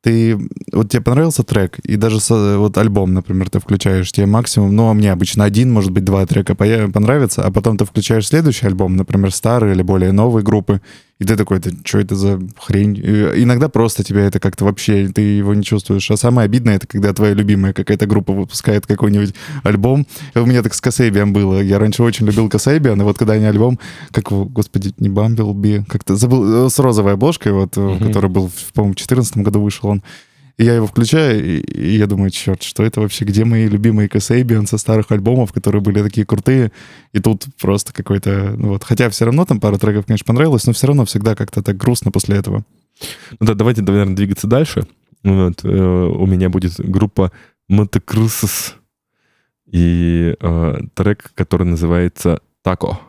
[0.00, 0.38] ты,
[0.72, 2.18] вот тебе понравился трек, и даже
[2.56, 6.24] вот альбом, например, ты включаешь, тебе максимум, ну, а мне обычно один, может быть, два
[6.24, 10.80] трека понравится, а потом ты включаешь следующий альбом, например, старый или более новые группы,
[11.18, 12.96] и ты такой, ты что это за хрень?
[12.96, 16.08] И иногда просто тебя это как-то вообще, ты его не чувствуешь.
[16.12, 20.06] А самое обидное, это когда твоя любимая какая-то группа выпускает какой-нибудь альбом.
[20.36, 21.60] У меня так с Касейбием было.
[21.60, 23.80] Я раньше очень любил Касейбиан, и вот когда они альбом,
[24.12, 28.06] как, господи, не Бамблби, как-то забыл, э, с розовой обложкой, вот, mm-hmm.
[28.06, 30.02] который был, по-моему, в 2014 году вышел он.
[30.58, 33.24] Я его включаю, и, я думаю, черт, что это вообще?
[33.24, 36.72] Где мои любимые Касейбиан со старых альбомов, которые были такие крутые?
[37.12, 38.54] И тут просто какой-то...
[38.56, 41.62] Ну вот, хотя все равно там пара треков, конечно, понравилось, но все равно всегда как-то
[41.62, 42.64] так грустно после этого.
[43.38, 44.84] Ну да, давайте, наверное, двигаться дальше.
[45.22, 47.30] Вот, э, у меня будет группа
[47.68, 48.74] Мотокрысос
[49.70, 53.00] и э, трек, который называется «Тако».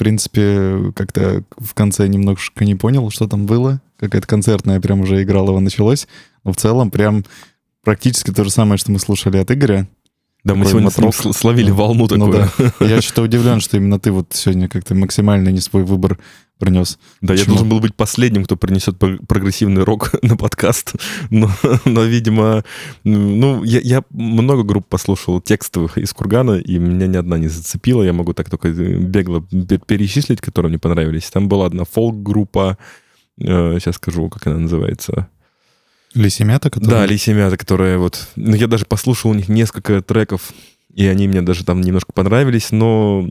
[0.00, 3.82] Принципе, как-то в конце немножко не понял, что там было.
[3.98, 6.08] Какая-то концертная прям уже играла, его началось.
[6.42, 7.26] Но в целом прям
[7.84, 9.86] практически то же самое, что мы слушали от Игоря.
[10.42, 11.14] Да, мы сегодня матрок.
[11.14, 12.50] с ним словили волну ну, такую.
[12.58, 12.86] Ну, да.
[12.86, 16.18] Я что-то удивлен, что именно ты вот сегодня как-то максимально не свой выбор
[16.60, 16.98] принес.
[17.20, 17.38] Да, Почему?
[17.38, 20.94] я должен был быть последним, кто принесет прогрессивный рок на подкаст,
[21.30, 21.50] но,
[21.84, 22.62] но видимо,
[23.02, 28.02] ну, я, я много групп послушал текстовых из Кургана, и меня ни одна не зацепила,
[28.02, 29.42] я могу так только э, бегло
[29.86, 31.30] перечислить, которые мне понравились.
[31.30, 32.78] Там была одна фолк-группа,
[33.40, 35.28] э, сейчас скажу, как она называется.
[36.14, 37.00] Лисимята, которая...
[37.00, 38.28] Да, Лисимята, которая вот...
[38.36, 40.52] Ну, я даже послушал у них несколько треков,
[40.92, 43.28] и они мне даже там немножко понравились, но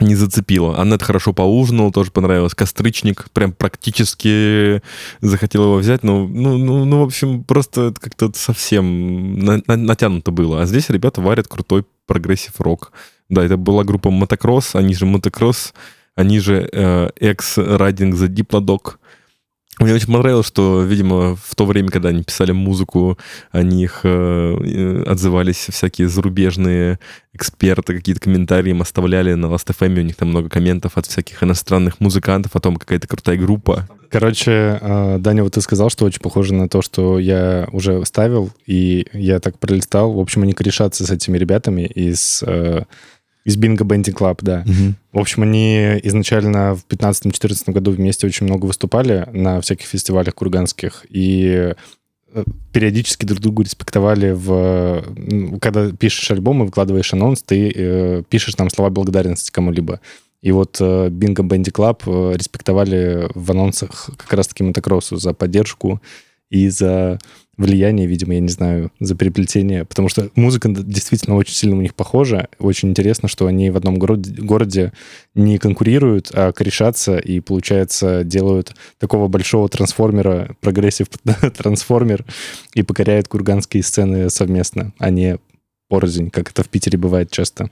[0.00, 0.78] не зацепило.
[0.78, 2.54] Аннет хорошо поужинал, тоже понравилось.
[2.54, 4.82] Кострычник прям практически
[5.20, 10.30] захотел его взять, но, ну, ну, ну в общем, просто как-то совсем на, на, натянуто
[10.30, 10.62] было.
[10.62, 12.92] А здесь ребята варят крутой progressive rock.
[13.28, 15.72] Да, это была группа Мотокросс, они же Мотокросс,
[16.14, 18.96] они же э, X-Riding the Diplodok.
[19.80, 23.18] Мне очень понравилось, что, видимо, в то время, когда они писали музыку,
[23.50, 27.00] о них э, отзывались всякие зарубежные
[27.32, 31.98] эксперты, какие-то комментарии им оставляли на Last.fm, у них там много комментов от всяких иностранных
[31.98, 33.88] музыкантов о том, какая это крутая группа.
[34.10, 38.52] Короче, э, Даня, вот ты сказал, что очень похоже на то, что я уже ставил,
[38.66, 40.12] и я так пролистал.
[40.12, 42.84] В общем, они корешатся с этими ребятами из э,
[43.44, 44.64] из Бинго Бенди Клаб, да.
[44.66, 44.94] Угу.
[45.12, 51.04] В общем, они изначально в 15-14 году вместе очень много выступали на всяких фестивалях курганских,
[51.10, 51.74] и
[52.32, 55.58] э, периодически друг другу респектовали в...
[55.60, 60.00] Когда пишешь альбом и выкладываешь анонс, ты э, пишешь там слова благодарности кому-либо.
[60.40, 66.02] И вот Бинго Бенди Клаб респектовали в анонсах как раз-таки мотокроссу за поддержку
[66.50, 67.18] и за
[67.56, 71.94] влияние, видимо, я не знаю, за переплетение, потому что музыка действительно очень сильно у них
[71.94, 72.48] похожа.
[72.58, 74.92] Очень интересно, что они в одном городе, городе
[75.34, 81.08] не конкурируют, а корешатся и, получается, делают такого большого трансформера, progressive
[81.56, 82.24] трансформер,
[82.74, 85.38] и покоряют курганские сцены совместно, а не
[85.88, 87.70] порознь, как это в Питере бывает часто.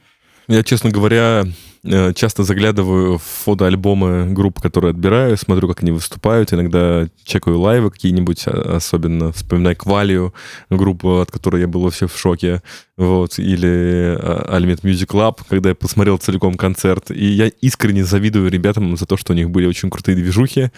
[0.49, 1.45] Я, честно говоря,
[1.85, 7.91] часто заглядываю в фотоальбомы групп, которые отбираю, смотрю, как они выступают, иногда чекаю live ы
[7.91, 10.33] какие-нибудь, а, особенно вспоминаю Квалию,
[10.70, 12.62] группу, от которой я был вообще в шоке,
[12.97, 18.49] вот, или Almet а, Music Lab, когда я посмотрел целиком концерт, и я искренне завидую
[18.49, 20.70] ребятам за то, что у них были очень крутые движухи,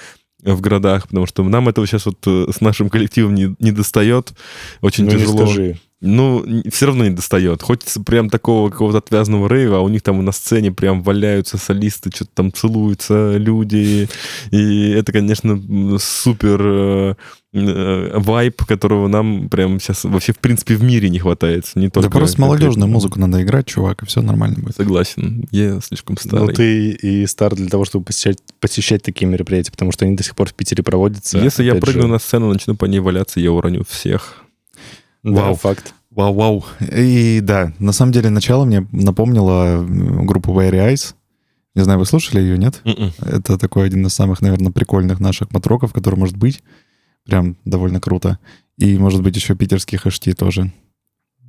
[0.43, 4.35] в городах, потому что нам этого сейчас вот э, с нашим коллективом не, не достает.
[4.83, 5.41] Очень ну, тяжело.
[5.41, 7.63] Не скажи ну, все равно не достает.
[7.63, 12.11] Хочется прям такого какого-то отвязного рейва, а у них там на сцене прям валяются солисты,
[12.15, 14.09] что-то там целуются люди.
[14.51, 15.59] И это, конечно,
[15.99, 17.15] супер э,
[17.55, 21.71] э, вайп, которого нам прям сейчас вообще в принципе в мире не хватает.
[21.75, 24.77] Не только да просто молодежную музыку надо играть, чувак, и все нормально будет.
[24.77, 25.49] Согласен.
[25.51, 26.49] Я слишком старый.
[26.49, 30.23] Ну ты и стар для того, чтобы посещать, посещать такие мероприятия, потому что они до
[30.23, 31.39] сих пор в Питере проводятся.
[31.39, 32.09] Если я прыгну же.
[32.09, 34.44] на сцену, начну по ней валяться, я уроню всех.
[35.25, 35.95] Вау, факт.
[36.11, 36.65] Вау, вау.
[36.81, 41.15] И да, на самом деле начало мне напомнило группу Very Eyes.
[41.75, 42.81] Не знаю, вы слушали ее, нет?
[42.85, 42.97] Mm-mm.
[42.97, 43.13] М-м.
[43.21, 46.63] Это такой один из самых, наверное, прикольных наших матроков, который может быть.
[47.25, 48.39] Прям довольно круто.
[48.79, 50.73] И, может быть, еще питерский хэшти тоже.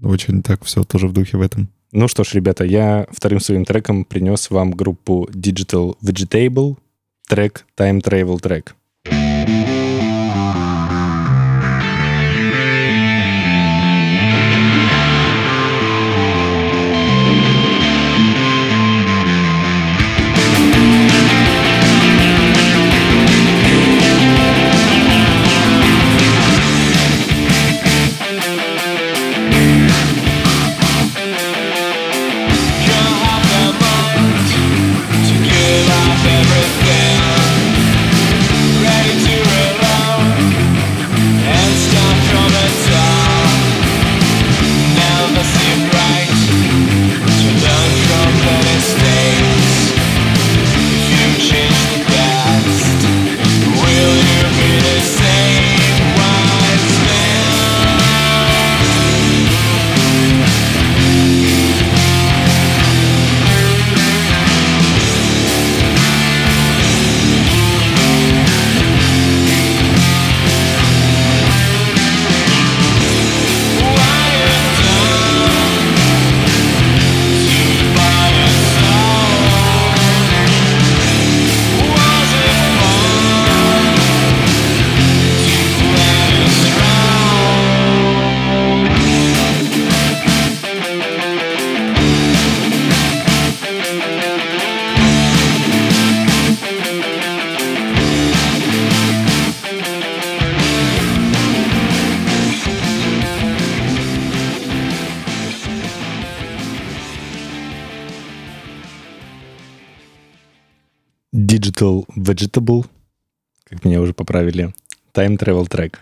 [0.01, 1.69] Очень так все тоже в духе в этом.
[1.91, 6.77] Ну что ж, ребята, я вторым своим треком принес вам группу Digital Vegetable,
[7.27, 8.69] трек Time Travel Track.
[111.75, 112.85] Digital Vegetable,
[113.65, 114.73] как меня уже поправили,
[115.13, 115.95] Time Travel Track.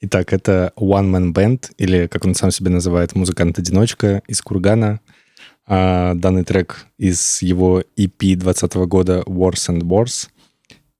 [0.00, 5.00] Итак, это One Man Band, или, как он сам себя называет, музыкант-одиночка из Кургана.
[5.66, 10.28] А данный трек из его EP 2020 года Wars and Wars.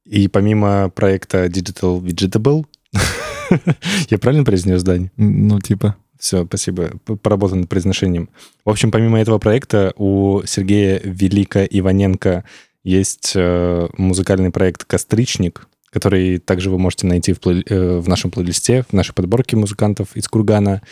[0.05, 2.67] И помимо проекта Digital Vegetable,
[4.11, 5.11] я правильно произнес, Дань?
[5.17, 5.97] Ну, типа.
[6.19, 6.91] Все, спасибо.
[7.23, 8.29] Поработан над произношением.
[8.65, 12.45] В общем, помимо этого проекта, у Сергея Велика Иваненко
[12.89, 18.31] есть э, музыкальный проект «Костричник», который также вы можете найти в, плей, э, в нашем
[18.31, 20.83] плейлисте, в нашей подборке музыкантов из Кургана.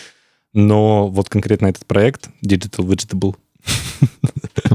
[0.53, 3.37] Но вот конкретно этот проект Digital Vegetable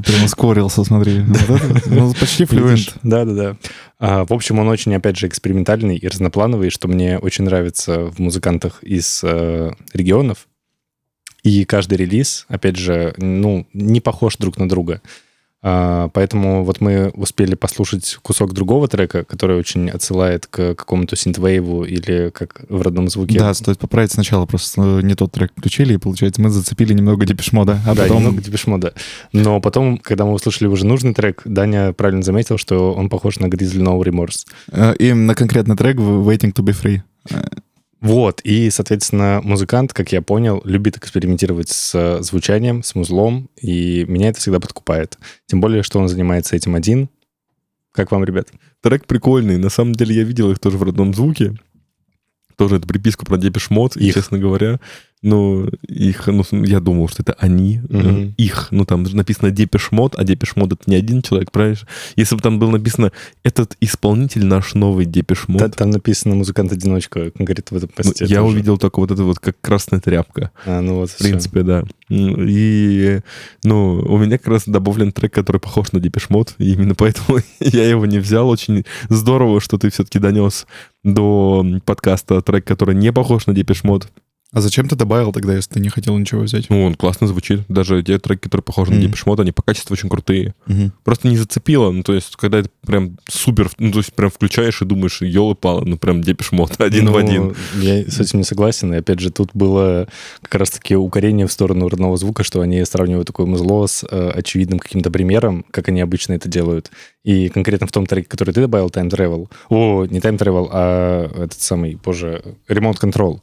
[0.05, 1.23] Прям ускорился, смотри.
[1.85, 2.95] Ну, почти флюент.
[3.03, 3.57] Да-да-да.
[3.99, 8.19] А, в общем, он очень, опять же, экспериментальный и разноплановый, что мне очень нравится в
[8.19, 10.47] музыкантах из э, регионов.
[11.43, 15.01] И каждый релиз, опять же, ну, не похож друг на друга.
[15.63, 21.83] А, поэтому вот мы успели послушать кусок другого трека, который очень отсылает к какому-то синтвейву
[21.83, 23.37] или как в родном звуке.
[23.37, 27.79] Да, стоит поправить сначала, просто не тот трек включили, и, получается, мы зацепили немного депешмода.
[27.85, 28.17] А да, потом...
[28.17, 28.93] немного депешмода.
[29.33, 33.45] Но потом, когда мы услышали уже нужный трек, Даня правильно заметил, что он похож на
[33.45, 34.47] Grizzly No Remorse.
[34.71, 37.01] Э, и на конкретный трек Waiting to be Free.
[38.01, 44.05] Вот, и, соответственно, музыкант, как я понял, любит экспериментировать с э, звучанием, с музлом, и
[44.05, 45.19] меня это всегда подкупает.
[45.45, 47.09] Тем более, что он занимается этим один.
[47.91, 48.47] Как вам, ребят?
[48.81, 49.57] Трек прикольный.
[49.57, 51.53] На самом деле, я видел их тоже в родном звуке.
[52.57, 54.79] Тоже эту приписку про Depeche Mode, и, честно говоря,
[55.23, 58.33] ну, их, ну, я думал, что это они, mm-hmm.
[58.37, 61.77] их, ну, там написано Depeche Mode, а Depeche Mode это не один человек, правильно?
[62.15, 63.11] Если бы там было написано
[63.43, 65.59] «этот исполнитель наш новый Depeche Mode».
[65.59, 68.25] Да, там написано «музыкант-одиночка» конкретно в этом посте.
[68.25, 70.49] Ну, я увидел только вот это вот как красная тряпка.
[70.65, 71.67] А, ну вот, В принципе, все.
[71.67, 71.83] да.
[72.09, 73.19] И,
[73.63, 77.39] ну, у меня как раз добавлен трек, который похож на Depeche Mode, и именно поэтому
[77.59, 78.49] я его не взял.
[78.49, 80.65] Очень здорово, что ты все-таки донес
[81.03, 84.09] до подкаста трек, который не похож на Depeche Mode.
[84.53, 86.69] А зачем ты добавил тогда, если ты не хотел ничего взять?
[86.69, 87.61] Ну, он классно звучит.
[87.69, 89.07] Даже те треки, которые похожи mm-hmm.
[89.07, 90.55] на Depeche Mode, они по качеству очень крутые.
[90.67, 90.91] Mm-hmm.
[91.05, 91.89] Просто не зацепило.
[91.91, 93.71] Ну, то есть, когда это прям супер...
[93.77, 97.17] Ну, то есть, прям включаешь и думаешь, елы-палы ну, прям Depeche Mode один ну, в
[97.17, 97.55] один.
[97.75, 98.93] Я с этим не согласен.
[98.93, 100.09] И, опять же, тут было
[100.41, 104.79] как раз-таки укорение в сторону родного звука, что они сравнивают такое музло с э, очевидным
[104.79, 106.91] каким-то примером, как они обычно это делают.
[107.23, 109.47] И конкретно в том треке, который ты добавил, Time Travel...
[109.69, 113.39] О, не Time Travel, а этот самый, боже, Remote Control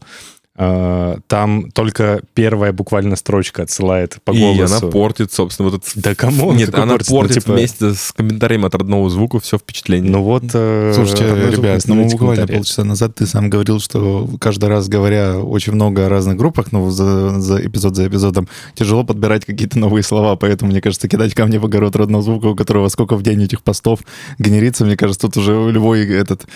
[0.58, 4.60] там только первая буквально строчка отсылает по голосу.
[4.60, 5.92] И она портит, собственно, вот этот...
[6.02, 6.52] Да кому?
[6.52, 7.52] Нет, она портит, портит ну, типа...
[7.52, 10.10] вместе с комментарием от родного звука все впечатление.
[10.10, 10.42] Ну вот...
[10.54, 15.74] Э, Слушайте, ребят, ну буквально полчаса назад ты сам говорил, что каждый раз, говоря очень
[15.74, 20.34] много о разных группах, ну, за, за эпизод за эпизодом, тяжело подбирать какие-то новые слова,
[20.34, 23.62] поэтому, мне кажется, кидать камни в огород родного звука, у которого сколько в день этих
[23.62, 24.00] постов
[24.40, 26.46] генерится, мне кажется, тут уже любой этот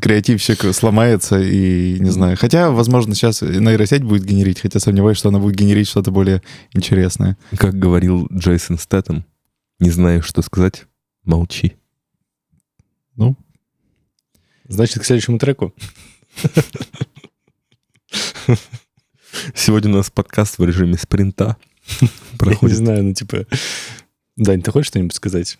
[0.00, 2.38] креативщик сломается и, не знаю.
[2.40, 7.36] Хотя, возможно, сейчас нейросеть будет генерить, хотя сомневаюсь, что она будет генерить что-то более интересное.
[7.56, 9.24] Как говорил Джейсон Стэттем,
[9.78, 10.86] не знаю, что сказать,
[11.24, 11.76] молчи.
[13.16, 13.36] Ну,
[14.68, 15.74] значит, к следующему треку.
[19.54, 21.56] Сегодня у нас подкаст в режиме спринта
[22.38, 22.62] проходит.
[22.62, 23.46] Я не знаю, ну типа...
[24.36, 25.58] Дань, ты хочешь что-нибудь сказать?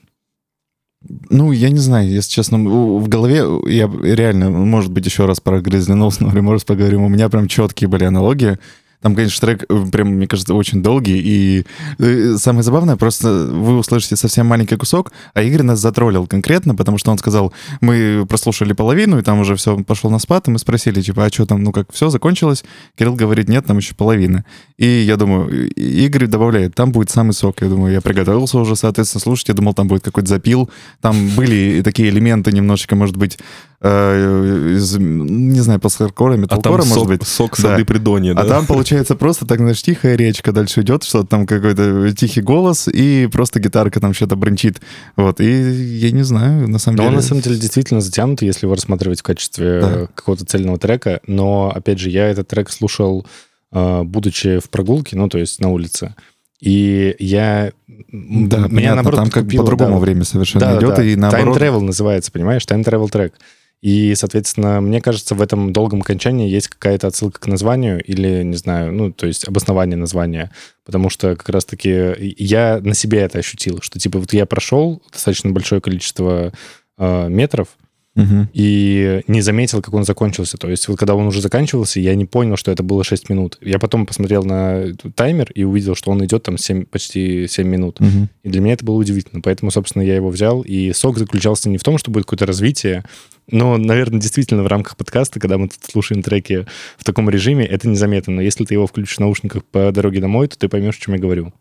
[1.31, 5.59] Ну, я не знаю, если честно, в голове я реально, может быть, еще раз про
[5.59, 7.03] Grizzly Nose, например, поговорим.
[7.03, 8.59] У меня прям четкие были аналогии.
[9.03, 11.21] Там, конечно, трек э, прям, мне кажется, очень долгий.
[11.23, 11.67] И
[11.99, 16.99] э, самое забавное, просто вы услышите совсем маленький кусок, а Игорь нас затроллил конкретно, потому
[16.99, 20.59] что он сказал, мы прослушали половину, и там уже все пошел на спад, и мы
[20.59, 22.65] спросили, типа, а что там, ну как, все закончилось?
[22.97, 24.45] Кирилл говорит, нет, там еще половина.
[24.79, 27.61] И я думаю, Игорь добавляет, там будет самый сок.
[27.61, 29.49] Я думаю, я приготовился уже, соответственно, слушать.
[29.49, 30.71] Я думал, там будет какой-то запил.
[31.01, 33.39] Там были такие элементы немножечко, может быть,
[33.83, 37.27] э, из, не знаю, постхардкора, металкора, а может сок, быть.
[37.27, 37.85] Сок сады да.
[37.85, 38.43] придонья, да?
[38.43, 42.89] А там, получается, просто так, знаешь, тихая речка, дальше идет что-то там какой-то тихий голос,
[42.89, 44.81] и просто гитарка там что-то брончит.
[45.17, 47.09] Вот, и я не знаю, на самом но деле...
[47.11, 50.07] он, на самом деле, действительно затянут, если его рассматривать в качестве да.
[50.15, 53.27] какого-то цельного трека, но, опять же, я этот трек слушал,
[53.73, 56.15] э, будучи в прогулке, ну, то есть на улице.
[56.61, 57.73] И я...
[57.89, 61.05] Да, меня, понятно, наоборот, там как по-другому да, время совершенно да, идет, да.
[61.05, 61.57] и наоборот...
[61.57, 62.63] Time Travel называется, понимаешь?
[62.63, 63.35] Time Travel трек.
[63.83, 68.57] И, соответственно, мне кажется, в этом долгом окончании есть какая-то отсылка к названию или, не
[68.57, 70.53] знаю, ну, то есть обоснование названия.
[70.85, 75.51] Потому что как раз-таки я на себе это ощутил, что, типа, вот я прошел достаточно
[75.51, 76.53] большое количество
[76.97, 77.69] э, метров,
[78.17, 78.49] угу.
[78.53, 80.57] и не заметил, как он закончился.
[80.59, 83.59] То есть вот когда он уже заканчивался, я не понял, что это было 6 минут.
[83.61, 88.01] Я потом посмотрел на таймер и увидел, что он идет там 7, почти 7 минут.
[88.01, 88.29] Угу.
[88.45, 89.41] И для меня это было удивительно.
[89.41, 90.63] Поэтому, собственно, я его взял.
[90.63, 93.05] И сок заключался не в том, что будет какое-то развитие,
[93.51, 97.89] но, наверное, действительно в рамках подкаста, когда мы тут слушаем треки в таком режиме, это
[97.89, 98.35] незаметно.
[98.35, 101.15] Но если ты его включишь в наушниках по дороге домой, то ты поймешь, о чем
[101.15, 101.53] я говорю.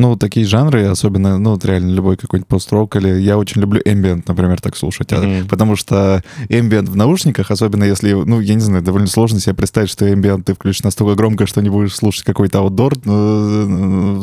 [0.00, 4.22] Ну, такие жанры, особенно, ну, вот реально любой какой-нибудь пост-рок, или я очень люблю ambient,
[4.26, 5.46] например, так слушать, mm-hmm.
[5.46, 9.90] потому что ambient в наушниках, особенно если, ну, я не знаю, довольно сложно себе представить,
[9.90, 14.20] что ambient ты включишь настолько громко, что не будешь слушать какой-то аутдор э,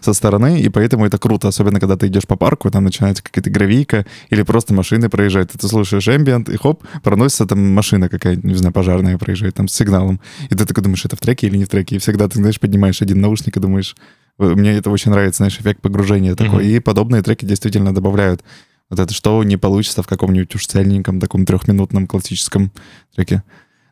[0.00, 3.50] со стороны, и поэтому это круто, особенно когда ты идешь по парку, там начинается какая-то
[3.50, 8.44] гравийка, или просто машины проезжают, и ты слушаешь ambient, и хоп, проносится там машина какая-нибудь,
[8.44, 11.58] не знаю, пожарная проезжает там с сигналом, и ты такой думаешь, это в треке или
[11.58, 13.94] не в треке, и всегда ты, знаешь, поднимаешь один наушник и думаешь,
[14.38, 16.64] мне это очень нравится, знаешь, эффект погружения такой.
[16.64, 16.76] Mm-hmm.
[16.76, 18.42] И подобные треки действительно добавляют
[18.90, 22.72] вот это, что не получится в каком-нибудь уж цельненьком таком трехминутном классическом
[23.14, 23.42] треке.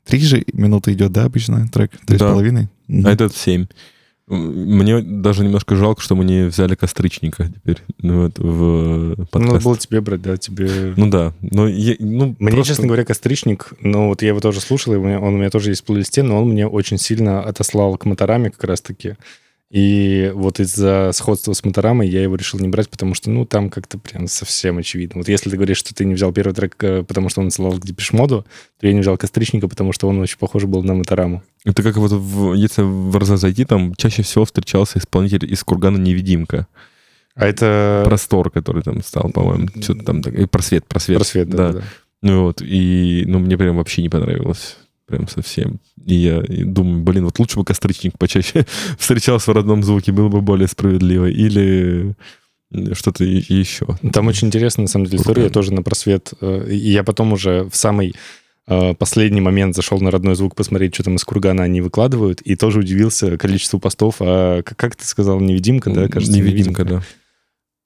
[0.05, 1.93] Три же минуты идет, да, обычно трек?
[2.07, 2.29] Три да.
[2.29, 2.69] с половиной?
[2.89, 3.03] Mm-hmm.
[3.07, 3.67] А этот семь.
[4.29, 9.35] Мне даже немножко жалко, что мы не взяли костричника теперь ну, вот, в подкаст.
[9.35, 10.95] Ну, надо было тебе брать, да, тебе...
[10.97, 12.69] Ну да, но я, ну, Мне, просто...
[12.69, 15.83] честно говоря, костричник, ну вот я его тоже слушал, и он у меня тоже есть
[15.83, 19.17] в плейлисте, но он мне очень сильно отослал к моторами как раз-таки.
[19.73, 23.71] И вот из-за сходства с Моторамой я его решил не брать, потому что, ну, там
[23.71, 25.21] как-то прям совсем очевидно.
[25.21, 27.73] Вот если ты говоришь, что ты не взял первый трек, э, потому что он отсылал
[27.73, 28.45] к Депешмоду,
[28.79, 31.43] то я не взял Костричника, потому что он очень похож был на Мотораму.
[31.65, 35.97] Это как вот, в, если в РЗ зайти, там чаще всего встречался исполнитель из Кургана
[35.97, 36.67] «Невидимка».
[37.35, 38.03] А это...
[38.05, 40.21] Простор, который там стал, по-моему, что-то там...
[40.21, 41.17] И просвет, просвет.
[41.17, 41.79] Просвет, да, да.
[41.79, 41.85] да.
[42.21, 44.77] Ну вот, и, ну, мне прям вообще не понравилось
[45.13, 45.79] прям совсем.
[46.05, 48.67] И я думаю, блин, вот лучше бы костричник почаще
[48.99, 51.27] встречался в родном звуке, было бы более справедливо.
[51.27, 52.15] Или
[52.95, 53.87] что-то еще.
[54.13, 55.43] Там очень интересная, на самом деле, история.
[55.45, 56.33] Я тоже на просвет.
[56.41, 58.15] Э, и я потом уже в самый
[58.67, 62.57] э, последний момент зашел на родной звук посмотреть, что там из кургана они выкладывают, и
[62.57, 64.17] тоже удивился количеству постов.
[64.21, 66.09] А как ты сказал, невидимка, да?
[66.09, 66.85] Кажется, невидимка, невидимка.
[66.85, 67.03] да.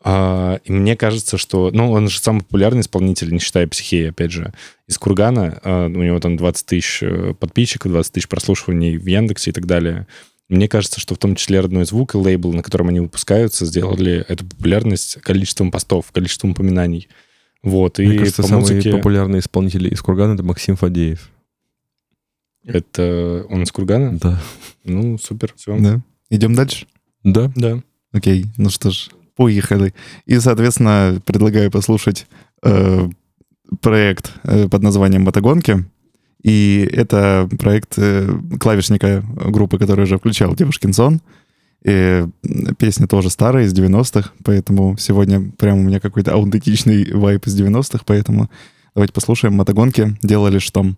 [0.09, 1.73] А, и мне кажется, что...
[1.73, 4.53] Ну, он же самый популярный исполнитель, не считая психеи, опять же,
[4.87, 5.59] из Кургана.
[5.65, 9.67] А, у него там 20 тысяч э, подписчиков, 20 тысяч прослушиваний в Яндексе и так
[9.67, 10.07] далее.
[10.49, 14.25] Мне кажется, что в том числе родной звук и лейбл, на котором они выпускаются, сделали
[14.29, 17.09] эту популярность количеством постов, количеством упоминаний.
[17.65, 18.93] Вот, Мне и кажется, по самый музыке...
[18.93, 21.33] популярный исполнитель из Кургана— это Максим Фадеев.
[22.63, 24.17] Это он из Кургана?
[24.19, 24.41] Да.
[24.85, 25.77] Ну, супер, все.
[25.81, 26.01] Да.
[26.31, 26.87] Идем дальше?
[27.25, 27.51] Да.
[27.57, 27.83] Да.
[28.13, 29.95] Окей, ну что ж, Поехали.
[30.25, 32.27] И, соответственно, предлагаю послушать
[32.63, 33.09] э,
[33.81, 35.85] проект э, под названием «Мотогонки».
[36.43, 38.29] И это проект э,
[38.59, 41.21] клавишника группы, который уже включал Девушкин сон.
[41.85, 42.27] И
[42.79, 48.03] песня тоже старая, из 90-х, поэтому сегодня прям у меня какой-то аутентичный вайп из 90-х,
[48.07, 48.51] поэтому
[48.95, 50.17] давайте послушаем «Мотогонки.
[50.23, 50.95] Делали что?»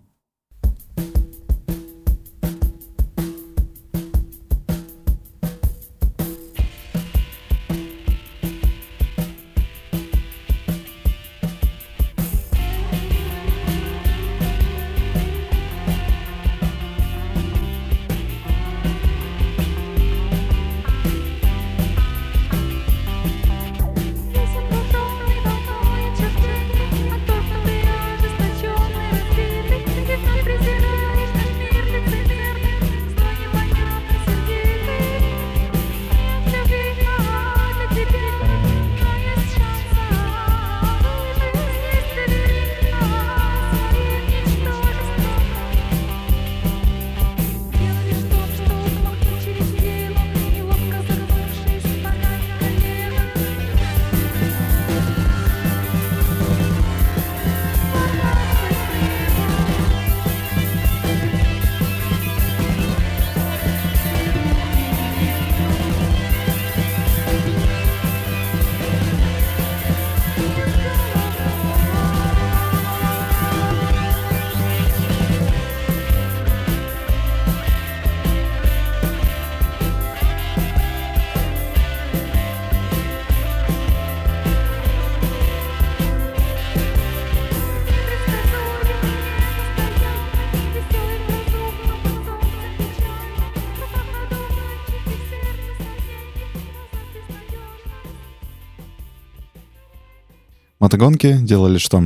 [100.99, 102.03] Мотогонки делали что?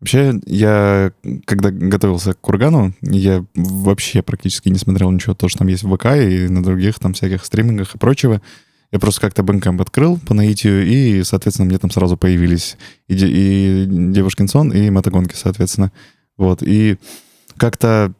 [0.00, 1.12] Вообще, я,
[1.44, 5.94] когда готовился к Кургану, я вообще практически не смотрел ничего, то, что там есть в
[5.94, 8.40] ВК и на других там всяких стримингах и прочего.
[8.92, 12.76] Я просто как-то Бэнкэмп открыл по наитию, и, соответственно, мне там сразу появились
[13.08, 15.90] и, и Девушкин сон, и мотогонки, соответственно.
[16.36, 16.98] Вот, и
[17.56, 18.12] как-то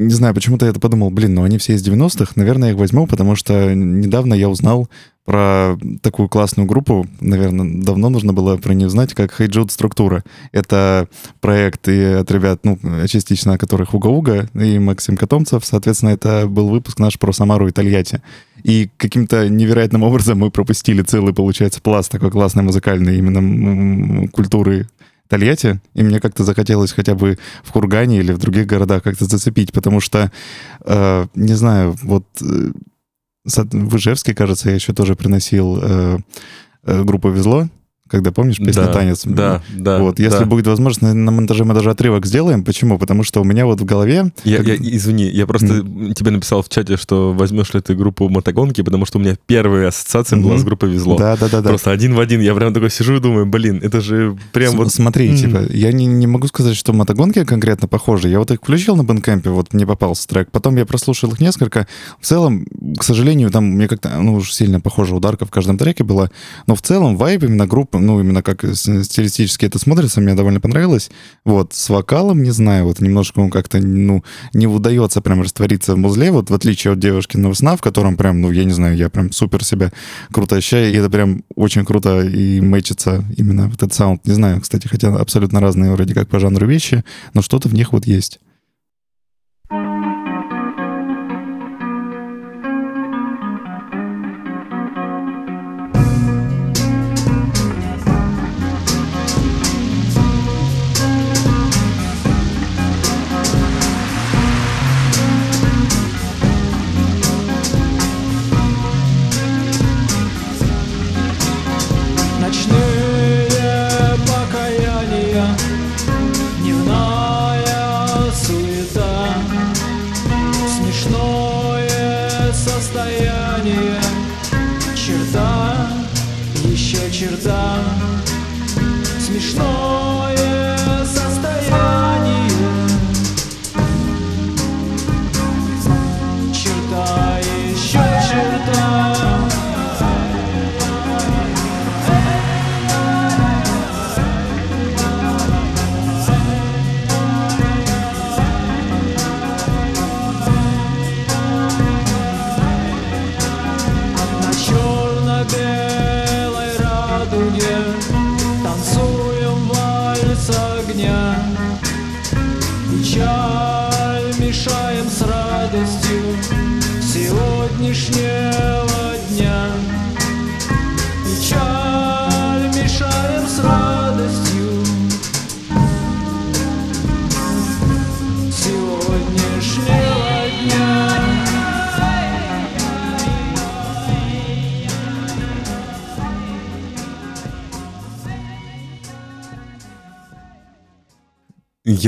[0.00, 2.80] не знаю, почему-то я это подумал, блин, ну они все из 90-х, наверное, я их
[2.80, 4.88] возьму, потому что недавно я узнал
[5.26, 10.24] про такую классную группу, наверное, давно нужно было про нее знать, как Хейджуд Структура.
[10.52, 11.06] Это
[11.40, 15.64] проект и от ребят, ну, частично которых Уга-Уга и Максим Котомцев.
[15.64, 18.22] Соответственно, это был выпуск наш про Самару и Тольятти.
[18.64, 24.88] И каким-то невероятным образом мы пропустили целый, получается, пласт такой классной музыкальной именно культуры
[25.30, 29.72] Тольятти, и мне как-то захотелось хотя бы в Кургане или в других городах как-то зацепить,
[29.72, 30.30] потому что,
[30.84, 32.72] э, не знаю, вот э,
[33.44, 36.18] в Ижевске, кажется, я еще тоже приносил э,
[36.82, 37.68] э, группу «Везло»,
[38.10, 39.22] когда, помнишь, песня да, «Танец».
[39.24, 39.98] Да, да.
[39.98, 40.44] Вот, если да.
[40.44, 42.64] будет возможность, на, на монтаже мы даже отрывок сделаем.
[42.64, 42.98] Почему?
[42.98, 44.32] Потому что у меня вот в голове...
[44.44, 44.66] Я, как...
[44.66, 46.14] я извини, я просто mm.
[46.14, 49.88] тебе написал в чате, что возьмешь ли ты группу мотогонки, потому что у меня первая
[49.88, 50.42] ассоциация mm-hmm.
[50.42, 51.16] была с группой «Везло».
[51.16, 51.62] Да, да, да.
[51.62, 52.40] Просто один в один.
[52.40, 54.92] Я прям такой сижу и думаю, блин, это же прям с- вот...
[54.92, 55.36] Смотри, mm.
[55.36, 58.28] типа, я не, не могу сказать, что мотогонки конкретно похожи.
[58.28, 60.50] Я вот их включил на бэнкэмпе, вот мне попался трек.
[60.50, 61.86] Потом я прослушал их несколько.
[62.20, 62.66] В целом,
[62.98, 66.30] к сожалению, там мне как-то, ну, уж сильно похожа ударка в каждом треке была.
[66.66, 71.10] Но в целом вайб именно группы, ну, именно как стилистически это смотрится, мне довольно понравилось.
[71.44, 75.98] Вот, с вокалом, не знаю, вот немножко он как-то, ну, не удается прям раствориться в
[75.98, 78.96] музле, вот в отличие от девушки на сна, в котором прям, ну, я не знаю,
[78.96, 79.92] я прям супер себя
[80.32, 84.26] круто ощущаю, и это прям очень круто и мэчится именно этот саунд.
[84.26, 87.92] Не знаю, кстати, хотя абсолютно разные вроде как по жанру вещи, но что-то в них
[87.92, 88.40] вот есть.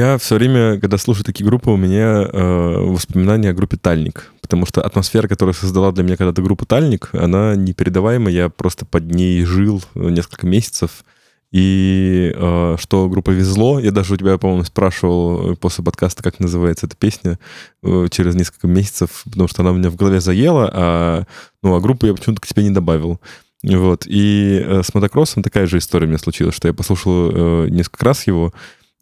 [0.03, 4.67] Я все время, когда слушаю такие группы, у меня э, воспоминания о группе «Тальник», потому
[4.67, 9.45] что атмосфера, которая создала для меня когда-то группа «Тальник», она непередаваема, я просто под ней
[9.45, 11.05] жил несколько месяцев,
[11.53, 16.87] и э, что группа «Везло», я даже у тебя, по-моему, спрашивал после подкаста, как называется
[16.87, 17.39] эта песня,
[17.85, 21.25] э, через несколько месяцев, потому что она у меня в голове заела, а,
[21.63, 23.21] ну, а группу я почему-то к тебе не добавил.
[23.63, 27.69] Вот, и э, с мотокроссом такая же история у меня случилась, что я послушал э,
[27.69, 28.53] несколько раз его,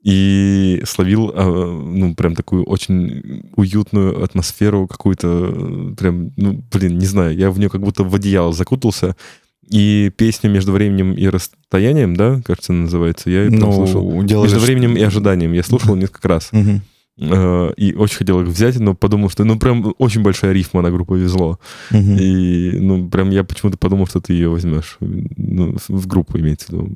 [0.03, 7.37] и словил, а, ну, прям такую очень уютную атмосферу какую-то, прям, ну, блин, не знаю,
[7.37, 9.17] я в нее как будто в одеяло закутался,
[9.69, 14.11] и песню «Между временем и расстоянием», да, кажется, называется, я ее ну, слушал.
[14.23, 16.51] «Между временем и ожиданием» я слушал несколько раз.
[17.23, 20.91] А, и очень хотел их взять, но подумал, что ну прям очень большая рифма на
[20.91, 21.61] группу везло.
[21.93, 24.97] И ну прям я почему-то подумал, что ты ее возьмешь.
[25.01, 26.95] Ну, в группу имеется в виду.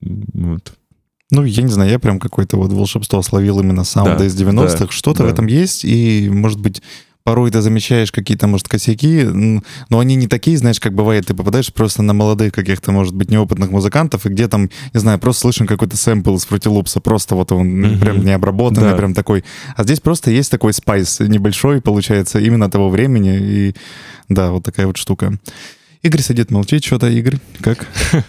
[0.00, 0.72] Вот.
[1.30, 4.86] Ну, я не знаю, я прям какое-то вот волшебство словил именно саунда да, из 90-х.
[4.86, 5.24] Да, Что-то да.
[5.24, 6.82] в этом есть, и, может быть,
[7.26, 11.72] порой ты замечаешь какие-то, может, косяки, но они не такие, знаешь, как бывает, ты попадаешь
[11.72, 15.66] просто на молодых каких-то, может быть, неопытных музыкантов, и где там, не знаю, просто слышен
[15.66, 17.98] какой-то сэмпл из Loops, просто вот он mm-hmm.
[17.98, 18.96] прям не обработанный, да.
[18.96, 19.42] прям такой.
[19.74, 23.74] А здесь просто есть такой спайс небольшой, получается, именно того времени, и
[24.28, 25.36] да, вот такая вот штука.
[26.02, 27.08] Игорь сидит, молчит что-то.
[27.08, 27.88] Игорь, как?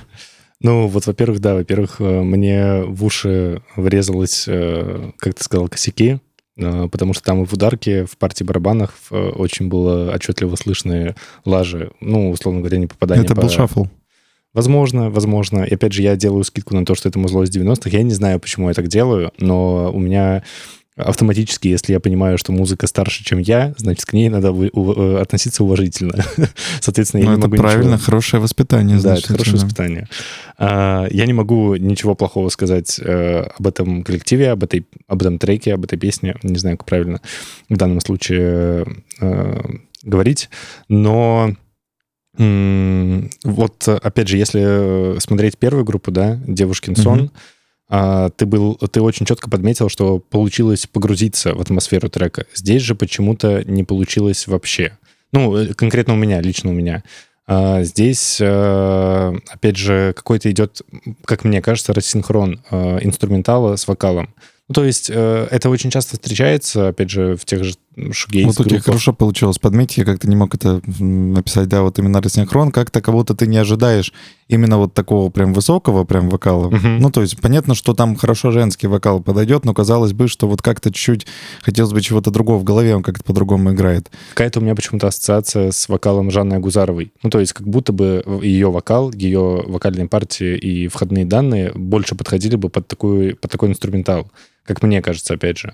[0.60, 6.20] Ну, вот, во-первых, да, во-первых, э, мне в уши врезалось, э, как ты сказал, косяки,
[6.58, 11.92] э, потому что там и в ударке, в партии барабанах очень было отчетливо слышны лажи,
[12.02, 13.42] ну, условно говоря, не попадание Это по...
[13.42, 13.86] был шаффл.
[14.54, 15.64] Возможно, возможно.
[15.64, 17.92] И опять же, я делаю скидку на то, что это музло из 90-х.
[17.92, 20.42] Я не знаю, почему я так делаю, но у меня
[20.98, 25.64] автоматически, если я понимаю, что музыка старше, чем я, значит, к ней надо э, относиться
[25.64, 26.16] уважительно.
[26.82, 28.06] Соответственно, я ну, не могу правильно, ничего...
[28.06, 29.00] хорошее воспитание.
[29.00, 30.08] Да, это хорошее воспитание.
[30.58, 35.38] А, я не могу ничего плохого сказать э, об этом коллективе, об, этой, об этом
[35.38, 36.36] треке, об этой песне.
[36.42, 37.22] Не знаю, как правильно
[37.70, 38.86] в данном случае
[39.22, 39.62] э,
[40.04, 40.50] говорить.
[40.90, 41.56] Но
[42.38, 47.32] Вот, опять же, если смотреть первую группу, да, «Девушкин сон», угу.
[47.90, 52.46] А, ты, был, ты очень четко подметил, что получилось погрузиться в атмосферу трека.
[52.54, 54.98] Здесь же почему-то не получилось вообще.
[55.32, 57.04] Ну, э, конкретно у меня, лично у меня.
[57.46, 60.82] А, здесь, э, опять же, какой-то идет,
[61.24, 64.34] как мне кажется, рассинхрон э, инструментала с вокалом.
[64.68, 67.76] Ну, то есть это очень часто встречается, опять же, в тех же
[68.12, 72.00] шугейс Вот у тебя хорошо получилось подметить, я как-то не мог это написать, да, вот
[72.00, 74.14] именно рассинхрон, как-то кого-то ты не ожидаешь
[74.48, 76.68] именно вот такого прям высокого прям вокала.
[76.68, 76.88] Угу.
[77.00, 80.62] Ну, то есть понятно, что там хорошо женский вокал подойдет, но казалось бы, что вот
[80.62, 81.28] как-то чуть-чуть
[81.62, 84.10] хотелось бы чего-то другого в голове, он как-то по-другому играет.
[84.30, 87.12] Какая-то у меня почему-то ассоциация с вокалом Жанны Агузаровой.
[87.24, 92.16] Ну, то есть как будто бы ее вокал, ее вокальные партии и входные данные больше
[92.16, 94.32] подходили бы под, такую, под такой инструментал
[94.68, 95.74] как мне кажется, опять же.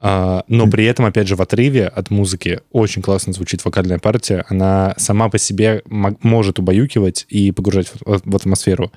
[0.00, 4.44] А, но при этом, опять же, в отрыве от музыки очень классно звучит вокальная партия.
[4.48, 8.92] Она сама по себе может убаюкивать и погружать в, в атмосферу.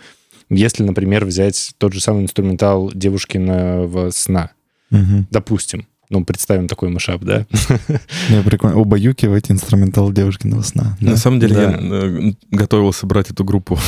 [0.50, 4.52] Если, например, взять тот же самый инструментал девушкиного сна,
[4.92, 5.26] угу.
[5.32, 7.48] допустим, ну, представим такой мышап, да?
[8.30, 8.78] Не, прикольно.
[8.78, 10.98] Убаюкивать инструментал девушкиного сна.
[11.00, 13.80] На самом деле я э, готовился брать эту группу.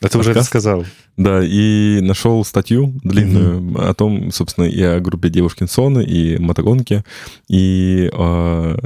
[0.00, 0.84] Это уже рассказал.
[1.18, 3.88] Да, и нашел статью длинную mm-hmm.
[3.90, 7.04] о том, собственно, и о группе Девушкин Соны, и мотогонки.
[7.48, 8.76] И э,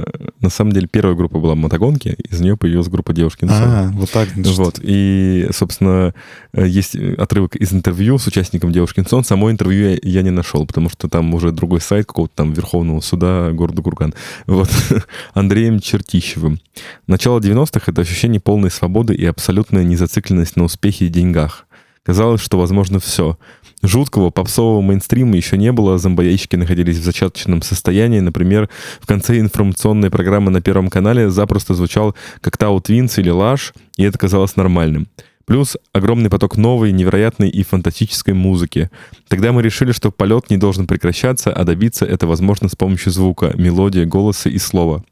[0.41, 3.63] на самом деле первая группа была мотогонки, из нее появилась группа Девушкин Соны.
[3.63, 4.27] А, вот так.
[4.35, 4.57] Значит.
[4.57, 4.79] Вот.
[4.81, 6.13] И, собственно,
[6.53, 9.23] есть отрывок из интервью с участником Девушкин Сон.
[9.23, 12.99] Само интервью я, я не нашел, потому что там уже другой сайт какого-то там Верховного
[12.99, 14.13] суда города Курган.
[14.47, 14.69] Вот.
[15.33, 16.59] Андреем Чертищевым.
[17.07, 21.67] Начало 90-х— это ощущение полной свободы и абсолютная незацикленность на успехе и деньгах.
[22.03, 23.37] Казалось, что возможно все.
[23.81, 28.19] Жуткого попсового мейнстрима еще не было, зомбоящики находились в зачаточном состоянии.
[28.19, 33.73] Например, в конце информационной программы на Первом канале запросто звучал как Тау Твинс или Лаш,
[33.97, 35.07] и это казалось нормальным.
[35.45, 38.89] Плюс огромный поток новой, невероятной и фантастической музыки.
[39.27, 43.53] Тогда мы решили, что полет не должен прекращаться, а добиться это возможно с помощью звука,
[43.55, 45.03] мелодии, голоса и слова.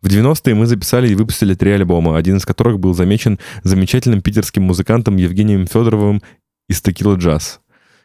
[0.00, 4.62] В 90-е мы записали и выпустили три альбома, один из которых был замечен замечательным питерским
[4.62, 6.22] музыкантом Евгением Федоровым
[6.68, 7.60] из Текила Джаз,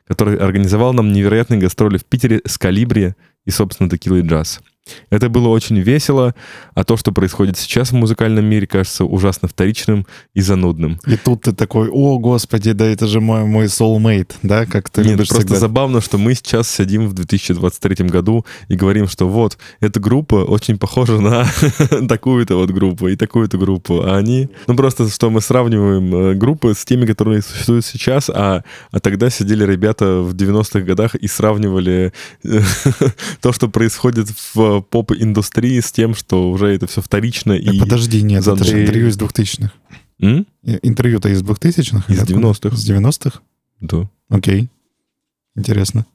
[0.08, 3.14] который организовал нам невероятные гастроли в Питере с Калибри
[3.46, 4.60] и, собственно, Текила Джаз.
[5.10, 6.36] Это было очень весело,
[6.74, 11.00] а то, что происходит сейчас в музыкальном мире, кажется ужасно вторичным и занудным.
[11.06, 15.04] И тут ты такой, о, господи, да это же мой, мой soulmate, да, как ты
[15.04, 15.56] Нет, просто всегда...
[15.56, 20.78] забавно, что мы сейчас сидим в 2023 году и говорим, что вот, эта группа очень
[20.78, 21.46] похожа на
[22.08, 24.50] такую-то вот группу и такую-то группу, а они...
[24.68, 29.30] Ну, просто что мы сравниваем э, группы с теми, которые существуют сейчас, а, а тогда
[29.30, 32.12] сидели ребята в 90-х годах и сравнивали
[32.44, 32.62] э,
[33.42, 37.80] то, что происходит в поп-индустрии с тем, что уже это все вторично и...
[37.80, 39.72] Подожди, нет, это же интервью из 2000-х.
[40.20, 42.12] Интервью-то из 2000-х?
[42.12, 42.76] Из 90-х.
[42.76, 43.40] Из 90-х?
[43.82, 44.10] Да.
[44.30, 44.70] Окей.
[45.56, 46.06] Интересно.